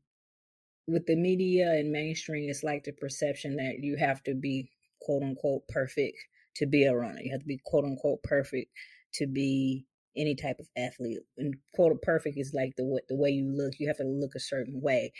[0.86, 4.70] with the media and mainstream, it's like the perception that you have to be
[5.00, 6.18] quote unquote perfect
[6.56, 7.20] to be a runner.
[7.20, 8.70] You have to be quote unquote perfect
[9.14, 11.18] to be any type of athlete.
[11.38, 13.74] And quote perfect is like the the way you look.
[13.78, 15.12] You have to look a certain way,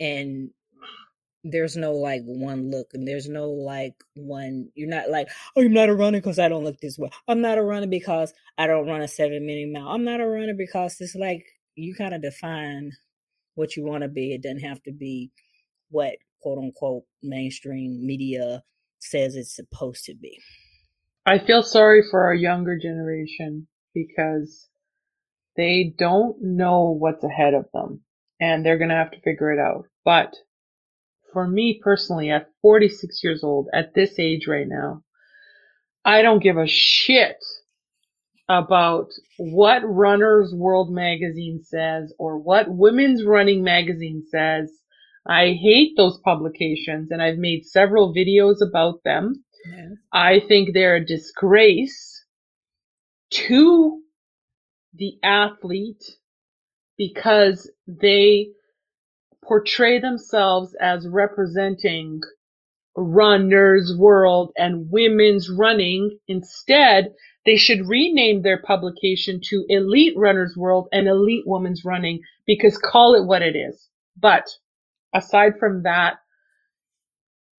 [0.00, 0.50] and
[1.44, 4.68] there's no like one look, and there's no like one.
[4.74, 7.10] You're not like, oh, I'm not a runner because I don't look this way.
[7.28, 9.88] I'm not a runner because I don't run a seven minute mile.
[9.88, 11.44] I'm not a runner because it's like
[11.74, 12.92] you kind of define
[13.54, 14.34] what you want to be.
[14.34, 15.30] It doesn't have to be
[15.90, 18.62] what quote unquote mainstream media
[18.98, 20.38] says it's supposed to be.
[21.24, 24.68] I feel sorry for our younger generation because
[25.56, 28.00] they don't know what's ahead of them
[28.40, 29.84] and they're going to have to figure it out.
[30.04, 30.34] But
[31.32, 35.02] for me personally, at 46 years old, at this age right now,
[36.04, 37.36] I don't give a shit
[38.52, 44.70] about what Runner's World magazine says or what Women's Running magazine says.
[45.26, 49.44] I hate those publications and I've made several videos about them.
[49.66, 49.88] Yeah.
[50.12, 52.24] I think they're a disgrace
[53.30, 54.02] to
[54.94, 56.04] the athlete
[56.98, 58.48] because they
[59.42, 62.20] portray themselves as representing
[62.96, 66.18] runner's world and women's running.
[66.28, 67.12] Instead,
[67.44, 73.14] they should rename their publication to Elite Runner's World and Elite Women's Running because call
[73.14, 73.88] it what it is.
[74.16, 74.48] But
[75.12, 76.18] aside from that,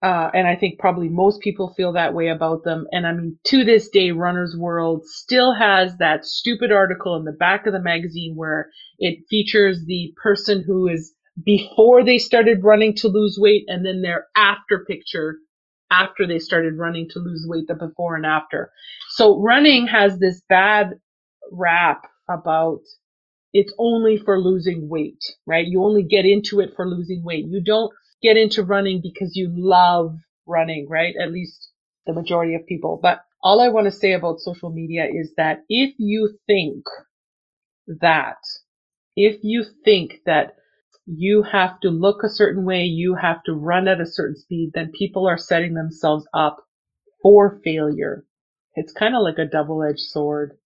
[0.03, 2.87] uh, and I think probably most people feel that way about them.
[2.91, 7.31] And I mean, to this day, Runner's World still has that stupid article in the
[7.31, 8.69] back of the magazine where
[8.99, 14.01] it features the person who is before they started running to lose weight and then
[14.01, 15.37] their after picture
[15.91, 18.71] after they started running to lose weight, the before and after.
[19.11, 20.99] So running has this bad
[21.51, 22.81] rap about
[23.53, 25.65] it's only for losing weight, right?
[25.67, 27.45] You only get into it for losing weight.
[27.47, 31.15] You don't get into running because you love running, right?
[31.21, 31.69] At least
[32.05, 32.99] the majority of people.
[33.01, 36.85] But all I want to say about social media is that if you think
[38.01, 38.37] that,
[39.15, 40.55] if you think that
[41.05, 44.71] you have to look a certain way, you have to run at a certain speed,
[44.73, 46.57] then people are setting themselves up
[47.21, 48.25] for failure.
[48.75, 50.57] It's kind of like a double-edged sword.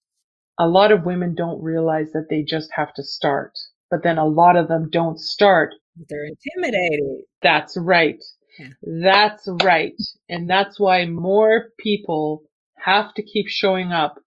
[0.60, 3.54] A lot of women don't realize that they just have to start,
[3.92, 5.74] but then a lot of them don't start
[6.10, 7.24] they're intimidated.
[7.42, 8.24] That's right.
[8.60, 8.68] Yeah.
[8.84, 9.96] That's right.
[10.30, 12.44] And that's why more people
[12.78, 14.20] have to keep showing up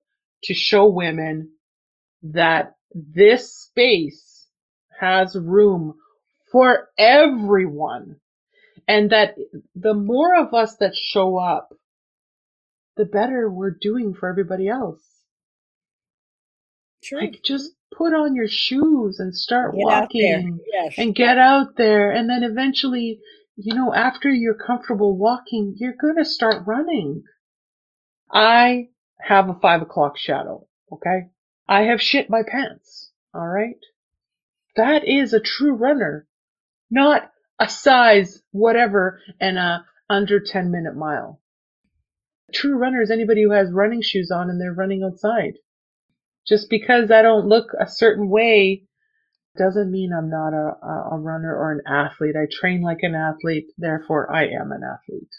[0.44, 1.50] to show women
[2.22, 4.29] that this space
[5.00, 5.94] has room
[6.52, 8.16] for everyone.
[8.88, 9.36] And that
[9.74, 11.72] the more of us that show up,
[12.96, 15.02] the better we're doing for everybody else.
[17.02, 17.20] True.
[17.20, 20.94] Like just put on your shoes and start get walking yes.
[20.98, 22.10] and get out there.
[22.10, 23.20] And then eventually,
[23.56, 27.22] you know, after you're comfortable walking, you're going to start running.
[28.30, 28.88] I
[29.20, 30.66] have a five o'clock shadow.
[30.92, 31.28] Okay.
[31.68, 33.12] I have shit my pants.
[33.34, 33.78] All right.
[34.76, 36.26] That is a true runner,
[36.90, 41.40] not a size whatever and a under 10 minute mile.
[42.48, 45.54] A true runner is anybody who has running shoes on and they're running outside.
[46.46, 48.84] Just because I don't look a certain way
[49.56, 50.76] doesn't mean I'm not a,
[51.12, 52.36] a runner or an athlete.
[52.36, 55.34] I train like an athlete, therefore I am an athlete.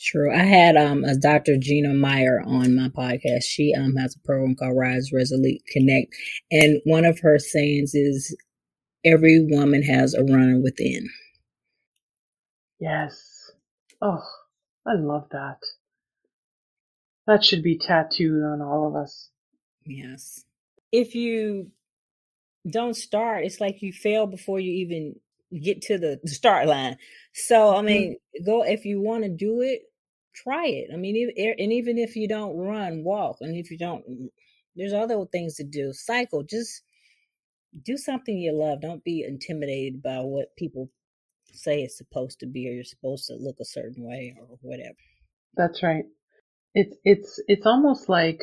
[0.00, 0.32] True.
[0.32, 1.56] I had um a Dr.
[1.58, 3.44] Gina Meyer on my podcast.
[3.44, 6.14] She um has a program called Rise Resolute Connect.
[6.50, 8.36] And one of her sayings is
[9.04, 11.08] every woman has a runner within.
[12.78, 13.50] Yes.
[14.00, 14.22] Oh,
[14.86, 15.58] I love that.
[17.26, 19.30] That should be tattooed on all of us.
[19.84, 20.44] Yes.
[20.92, 21.70] If you
[22.68, 25.16] don't start, it's like you fail before you even
[25.60, 26.96] get to the start line.
[27.32, 27.86] So, I mm-hmm.
[27.86, 29.82] mean, go if you want to do it,
[30.42, 30.90] try it.
[30.92, 33.38] I mean, and even if you don't run, walk.
[33.40, 34.28] And if you don't, mm,
[34.76, 35.92] there's other things to do.
[35.92, 36.42] Cycle.
[36.42, 36.82] Just
[37.84, 38.80] do something you love.
[38.80, 40.90] Don't be intimidated by what people
[41.52, 44.96] say it's supposed to be, or you're supposed to look a certain way, or whatever.
[45.56, 46.04] That's right.
[46.74, 48.40] It's it's it's almost like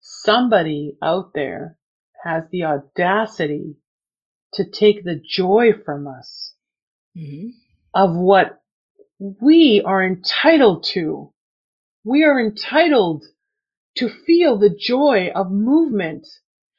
[0.00, 1.78] somebody out there
[2.24, 3.76] has the audacity
[4.54, 6.54] to take the joy from us
[7.16, 7.48] mm-hmm.
[7.94, 8.60] of what
[9.18, 11.32] we are entitled to.
[12.04, 13.24] We are entitled
[13.96, 16.26] to feel the joy of movement.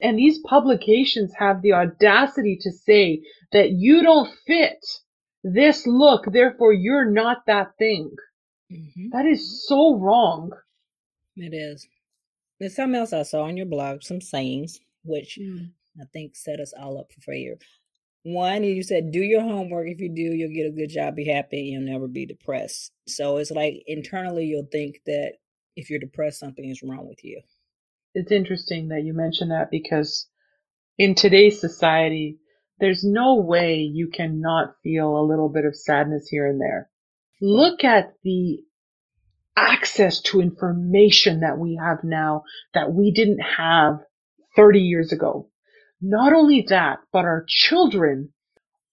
[0.00, 3.22] And these publications have the audacity to say
[3.52, 4.84] that you don't fit
[5.42, 8.10] this look, therefore you're not that thing.
[8.72, 9.10] Mm-hmm.
[9.10, 10.52] That is so wrong.
[11.36, 11.86] It is.
[12.58, 15.70] There's something else I saw on your blog, some sayings, which mm.
[16.00, 17.58] I think set us all up for failure.
[18.34, 19.88] One, you said, do your homework.
[19.88, 22.92] If you do, you'll get a good job, be happy, you'll never be depressed.
[23.06, 25.32] So it's like internally, you'll think that
[25.76, 27.40] if you're depressed, something is wrong with you.
[28.14, 30.28] It's interesting that you mention that because
[30.98, 32.38] in today's society,
[32.80, 36.90] there's no way you cannot feel a little bit of sadness here and there.
[37.40, 38.58] Look at the
[39.56, 42.42] access to information that we have now
[42.74, 44.00] that we didn't have
[44.54, 45.48] 30 years ago.
[46.02, 48.32] Not only that, but our children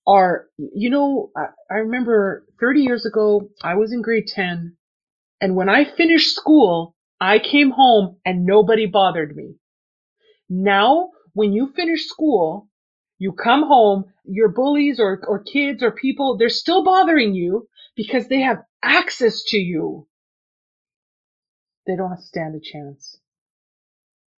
[0.08, 4.78] are, you know, I, remember 30 years ago, I was in grade 10
[5.42, 9.56] and when I finished school, I came home and nobody bothered me.
[10.50, 12.70] Now, when you finish school,
[13.20, 18.28] You come home, your bullies or, or kids or people, they're still bothering you because
[18.28, 20.08] they have access to you.
[21.88, 23.18] They don't stand a chance.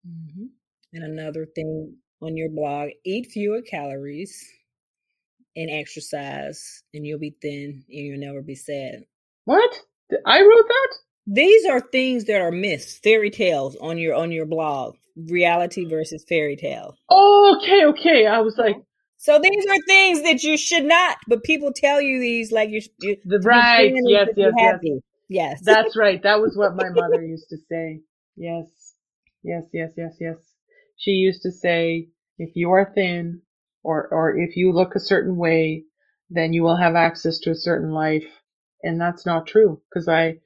[0.08, 0.46] Mm-hmm.
[0.94, 4.48] And another thing on your blog eat fewer calories
[5.56, 9.06] and exercise, and you'll be thin and you'll never be sad.
[9.46, 9.74] What?
[10.26, 10.90] I wrote that?
[11.28, 14.96] These are things that are myths, fairy tales on your on your blog.
[15.30, 16.98] Reality versus fairy tale.
[17.10, 18.28] Oh, okay, okay.
[18.28, 18.76] I was like,
[19.18, 22.82] so these are things that you should not, but people tell you these like you're,
[23.00, 23.94] you the right.
[24.06, 25.00] Yes, yes, yes.
[25.28, 25.62] Yes.
[25.64, 26.22] That's right.
[26.22, 28.02] That was what my mother used to say.
[28.36, 28.68] Yes.
[29.42, 30.36] Yes, yes, yes, yes.
[30.98, 33.42] She used to say, if you are thin
[33.84, 35.86] or, or if you look a certain way,
[36.30, 38.26] then you will have access to a certain life.
[38.84, 40.40] And that's not true because I,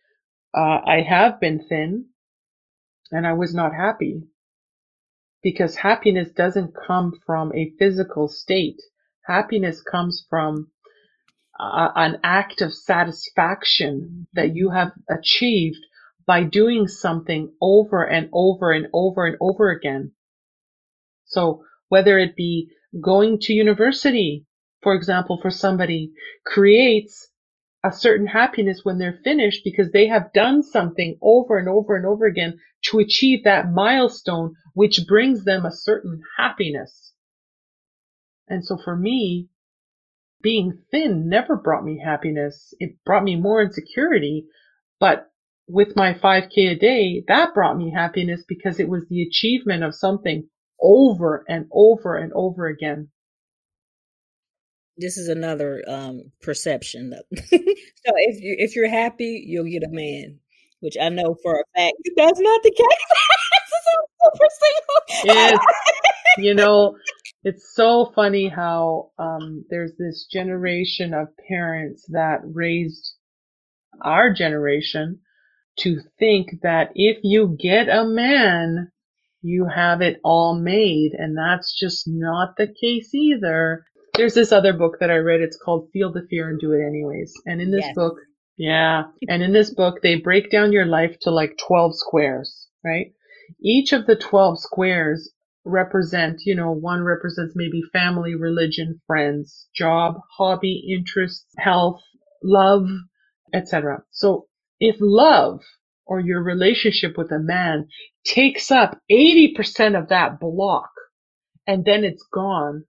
[0.56, 2.08] uh, I have been thin
[3.12, 4.24] and I was not happy
[5.44, 8.82] because happiness doesn't come from a physical state.
[9.26, 10.72] Happiness comes from
[11.60, 15.80] uh, an act of satisfaction that you have achieved
[16.26, 20.12] by doing something over and over and over and over again.
[21.30, 22.70] So whether it be
[23.02, 24.46] going to university,
[24.82, 26.12] for example, for somebody
[26.46, 27.30] creates
[27.84, 32.06] a certain happiness when they're finished because they have done something over and over and
[32.06, 37.14] over again to achieve that milestone, which brings them a certain happiness.
[38.48, 39.50] And so for me,
[40.42, 42.74] being thin never brought me happiness.
[42.80, 44.46] It brought me more insecurity.
[45.00, 45.30] But
[45.68, 49.96] with my 5K a day, that brought me happiness because it was the achievement of
[49.96, 50.50] something
[50.82, 53.10] over and over and over again.
[54.98, 57.14] This is another um, perception.
[57.36, 60.40] so if you if you're happy, you'll get a man,
[60.82, 62.86] which I know for a fact that's not the case.
[65.26, 65.60] yes,
[66.38, 66.98] you know,
[67.44, 73.14] it's so funny how um, there's this generation of parents that raised
[74.02, 75.20] our generation
[75.80, 78.92] to think that if you get a man,
[79.42, 81.12] you have it all made.
[81.14, 83.86] And that's just not the case either.
[84.16, 85.42] There's this other book that I read.
[85.42, 87.34] It's called Feel the Fear and Do It Anyways.
[87.46, 87.96] And in this yes.
[87.96, 88.16] book,
[88.58, 89.04] yeah.
[89.28, 93.14] And in this book, they break down your life to like 12 squares, right?
[93.64, 95.32] Each of the 12 squares
[95.64, 102.02] represent, you know, one represents maybe family, religion, friends, job, hobby, interests, health,
[102.44, 102.86] love,
[103.54, 104.04] etc.
[104.12, 104.48] So
[104.80, 105.62] if love
[106.10, 107.88] or your relationship with a man
[108.26, 110.90] takes up 80% of that block
[111.68, 112.86] and then it's gone,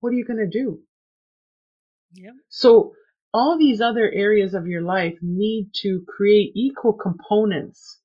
[0.00, 0.80] what are you going to do?
[2.12, 2.32] Yeah.
[2.48, 2.92] So
[3.32, 8.00] all these other areas of your life need to create equal components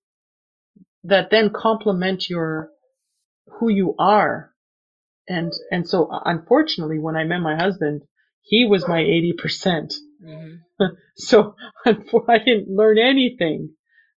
[1.06, 2.70] that then complement your
[3.60, 4.54] who you are.
[5.28, 8.04] And, and so unfortunately, when I met my husband,
[8.42, 9.38] he was my 80%.
[9.38, 9.94] percent
[10.24, 10.56] mm hmm
[11.16, 11.56] so
[11.86, 13.72] I didn't learn anything.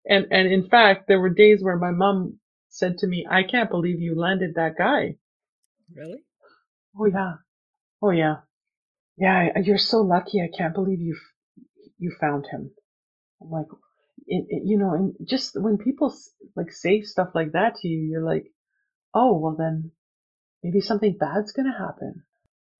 [0.06, 2.40] And, and in fact, there were days where my mom
[2.70, 5.16] said to me, I can't believe you landed that guy.
[5.94, 6.24] Really?
[7.00, 7.34] Oh yeah.
[8.02, 8.38] Oh yeah.
[9.18, 10.42] Yeah, you're so lucky.
[10.42, 11.16] I can't believe you
[12.00, 12.72] you found him.
[13.42, 13.68] I'm like,
[14.26, 16.14] it, it, you know, and just when people
[16.56, 18.46] like say stuff like that to you, you're like,
[19.14, 19.92] oh, well then
[20.64, 22.24] maybe something bad's going to happen.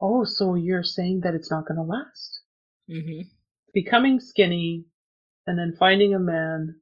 [0.02, 2.42] Oh, so you're saying that it's not going to last.
[2.90, 3.28] Mm-hmm.
[3.74, 4.86] Becoming skinny
[5.48, 6.76] and then finding a man,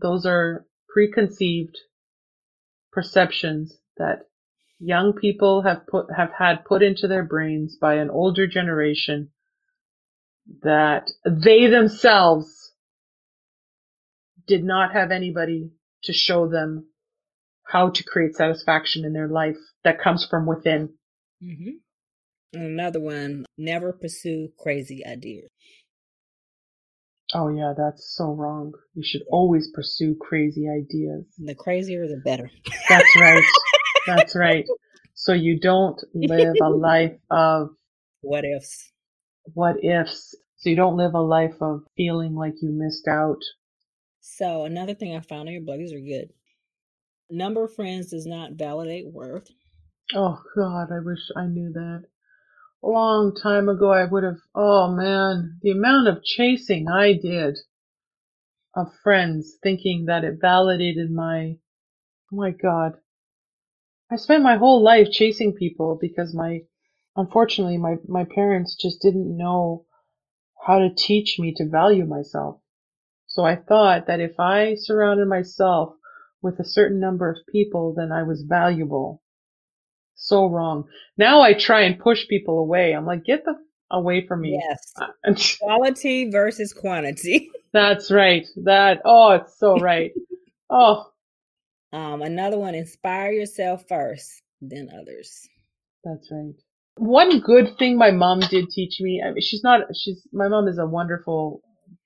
[0.00, 1.76] those are preconceived
[2.92, 4.20] perceptions that
[4.78, 9.30] young people have put, have had put into their brains by an older generation
[10.62, 12.72] that they themselves
[14.46, 15.70] did not have anybody
[16.04, 16.86] to show them
[17.64, 20.88] how to create satisfaction in their life that comes from within.
[21.42, 22.58] Mm-hmm.
[22.58, 25.50] Another one, never pursue crazy ideas.
[27.34, 28.72] Oh, yeah, that's so wrong.
[28.94, 31.26] You should always pursue crazy ideas.
[31.38, 32.50] The crazier, the better.
[32.88, 33.44] That's right.
[34.06, 34.64] that's right.
[35.14, 37.70] So you don't live a life of
[38.22, 38.92] what ifs.
[39.54, 40.34] What ifs.
[40.56, 43.40] So you don't live a life of feeling like you missed out.
[44.20, 46.30] So another thing I found on your blog, these are good.
[47.30, 49.48] Number of friends does not validate worth.
[50.14, 52.04] Oh God, I wish I knew that.
[52.82, 57.58] A long time ago I would have, oh man, the amount of chasing I did
[58.74, 61.58] of friends thinking that it validated my,
[62.32, 62.92] oh my God.
[64.10, 66.60] I spent my whole life chasing people because my,
[67.16, 69.84] unfortunately, my, my parents just didn't know
[70.66, 72.60] how to teach me to value myself.
[73.26, 75.94] So I thought that if I surrounded myself
[76.40, 79.22] with a certain number of people, then I was valuable.
[80.18, 80.84] So wrong.
[81.16, 82.92] Now I try and push people away.
[82.92, 83.54] I'm like, get the
[83.90, 84.60] away from me.
[84.60, 85.58] Yes.
[85.60, 87.50] Quality versus quantity.
[87.72, 88.46] That's right.
[88.64, 90.12] That oh, it's so right.
[90.70, 91.06] oh.
[91.92, 95.48] Um, another one, inspire yourself first, then others.
[96.04, 96.54] That's right.
[96.96, 100.68] One good thing my mom did teach me, I mean, she's not, she's, my mom
[100.68, 101.62] is a wonderful,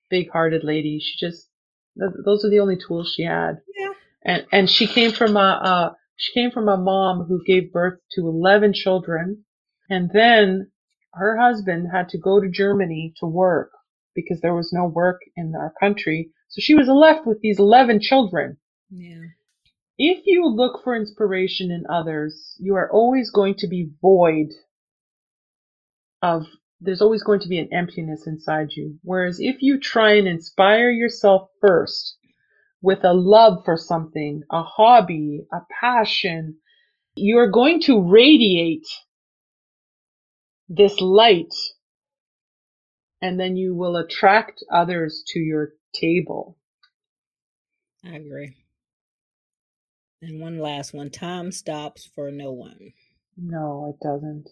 [0.09, 1.01] big hearted lady.
[1.01, 1.49] She just,
[1.97, 3.61] those are the only tools she had.
[3.77, 3.93] Yeah.
[4.25, 5.93] And, and she came from a, uh,
[6.23, 9.45] she came from a mom who gave birth to 11 children.
[9.91, 10.71] And then
[11.15, 13.73] her husband had to go to Germany to work
[14.15, 16.31] because there was no work in our country.
[16.49, 18.59] So she was left with these 11 children.
[18.89, 19.25] Yeah.
[19.99, 24.53] If you look for inspiration in others, you are always going to be void
[26.23, 26.47] of,
[26.81, 28.97] there's always going to be an emptiness inside you.
[29.03, 32.17] Whereas if you try and inspire yourself first
[32.83, 36.57] with a love for something, a hobby, a passion,
[37.15, 38.87] you are going to radiate
[40.69, 41.55] this light
[43.21, 46.59] and then you will attract others to your table.
[48.05, 48.57] I agree.
[50.21, 52.93] And one last one time stops for no one.
[53.37, 54.49] No, it doesn't.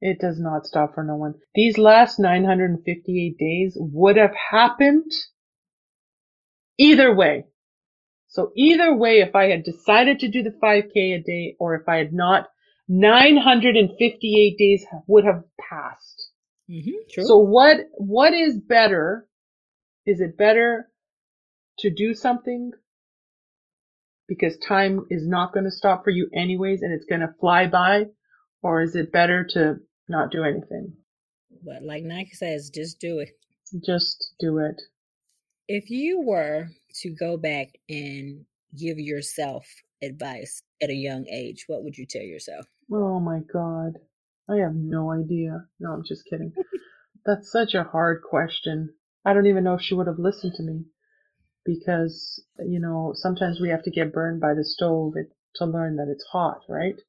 [0.00, 1.34] It does not stop for no one.
[1.54, 5.10] These last 958 days would have happened
[6.78, 7.46] either way.
[8.34, 11.88] So either way, if I had decided to do the 5K a day or if
[11.88, 12.48] I had not,
[12.88, 16.30] 958 days would have passed.
[16.68, 19.28] Mm-hmm, so what, what is better?
[20.04, 20.90] Is it better
[21.78, 22.72] to do something
[24.26, 27.68] because time is not going to stop for you anyways and it's going to fly
[27.68, 28.06] by?
[28.64, 29.76] Or is it better to
[30.08, 30.94] not do anything?
[31.64, 33.28] But like Nike says, just do it.
[33.86, 34.82] Just do it.
[35.68, 36.68] If you were
[37.02, 38.44] to go back and
[38.78, 39.64] give yourself
[40.02, 42.66] advice at a young age, what would you tell yourself?
[42.92, 43.94] Oh my God.
[44.48, 45.64] I have no idea.
[45.80, 46.52] No, I'm just kidding.
[47.24, 48.92] That's such a hard question.
[49.24, 50.84] I don't even know if she would have listened to me
[51.64, 55.14] because, you know, sometimes we have to get burned by the stove
[55.56, 57.00] to learn that it's hot, right?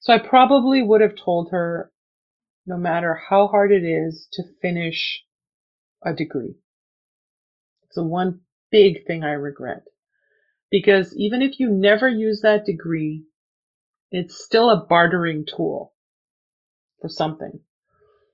[0.00, 1.90] So I probably would have told her,
[2.66, 5.22] no matter how hard it is to finish
[6.04, 6.56] a degree.
[7.94, 8.40] It's the one
[8.72, 9.84] big thing I regret.
[10.68, 13.24] Because even if you never use that degree,
[14.10, 15.94] it's still a bartering tool
[17.00, 17.60] for something.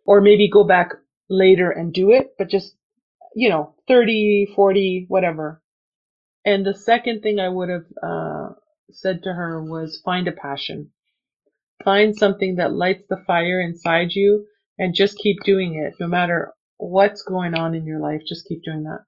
[0.06, 0.92] Or maybe go back
[1.28, 2.74] later and do it, but just,
[3.34, 5.62] you know, 30, 40, whatever.
[6.46, 8.50] And the second thing I would have uh,
[8.90, 10.90] said to her was find a passion.
[11.84, 14.46] Find something that lights the fire inside you
[14.78, 18.22] and just keep doing it no matter what's going on in your life.
[18.28, 19.04] Just keep doing that.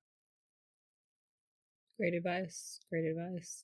[2.02, 2.80] Great advice.
[2.90, 3.62] Great advice.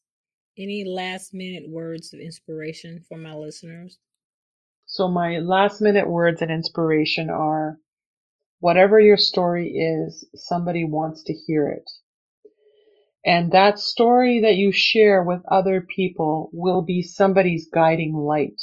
[0.56, 3.98] Any last minute words of inspiration for my listeners?
[4.86, 7.80] So my last minute words and inspiration are
[8.60, 11.90] whatever your story is, somebody wants to hear it.
[13.26, 18.62] And that story that you share with other people will be somebody's guiding light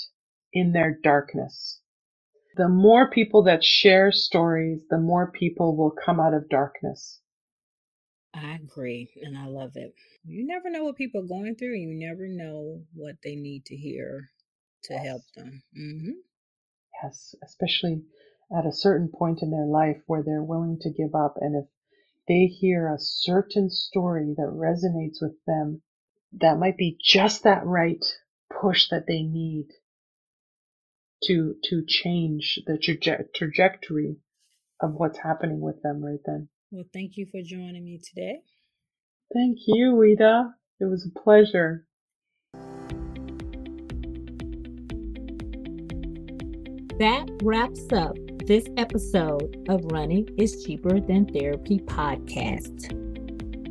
[0.54, 1.82] in their darkness.
[2.56, 7.20] The more people that share stories, the more people will come out of darkness.
[8.36, 9.94] I agree, and I love it.
[10.26, 13.66] You never know what people are going through, and you never know what they need
[13.68, 14.30] to hear
[14.84, 15.06] to yes.
[15.06, 15.64] help them.
[15.78, 16.12] Mm-hmm.
[17.02, 18.04] Yes, especially
[18.56, 21.38] at a certain point in their life where they're willing to give up.
[21.40, 21.70] And if
[22.28, 25.82] they hear a certain story that resonates with them,
[26.34, 28.04] that might be just that right
[28.50, 29.68] push that they need
[31.24, 34.18] to to change the traje- trajectory
[34.82, 36.50] of what's happening with them right then.
[36.76, 38.40] Well, thank you for joining me today.
[39.34, 40.56] Thank you, Ida.
[40.82, 41.88] It was a pleasure.
[47.00, 52.94] That wraps up this episode of Running is Cheaper Than Therapy podcast.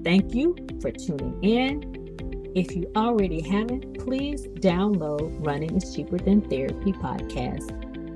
[0.02, 2.52] Thank you for tuning in.
[2.57, 7.70] If you already haven't, please download Running is Cheaper Than Therapy podcast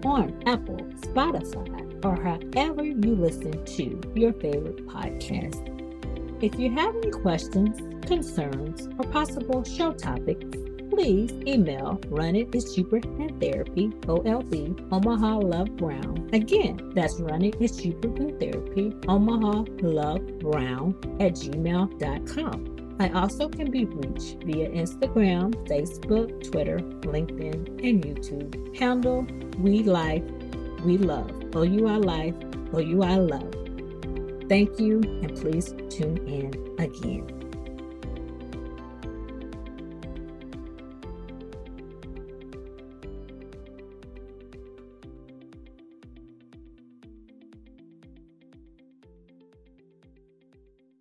[0.07, 5.75] on Apple, Spotify, or however you listen to your favorite podcast.
[6.43, 7.77] If you have any questions,
[8.07, 10.47] concerns, or possible show topics,
[10.91, 16.29] please email Running is Cheaper Than Therapy, OLB, Omaha Love Brown.
[16.33, 22.79] Again, that's Running is Cheaper Than Therapy, Omaha Love Brown at gmail.com.
[23.01, 28.77] I also can be reached via Instagram, Facebook, Twitter, LinkedIn, and YouTube.
[28.77, 29.25] Handle
[29.61, 30.25] OUI Life,
[30.83, 31.38] OUI Love.
[31.55, 32.35] OUI Life,
[32.75, 33.55] OUI Love.
[34.49, 37.38] Thank you, and please tune in again.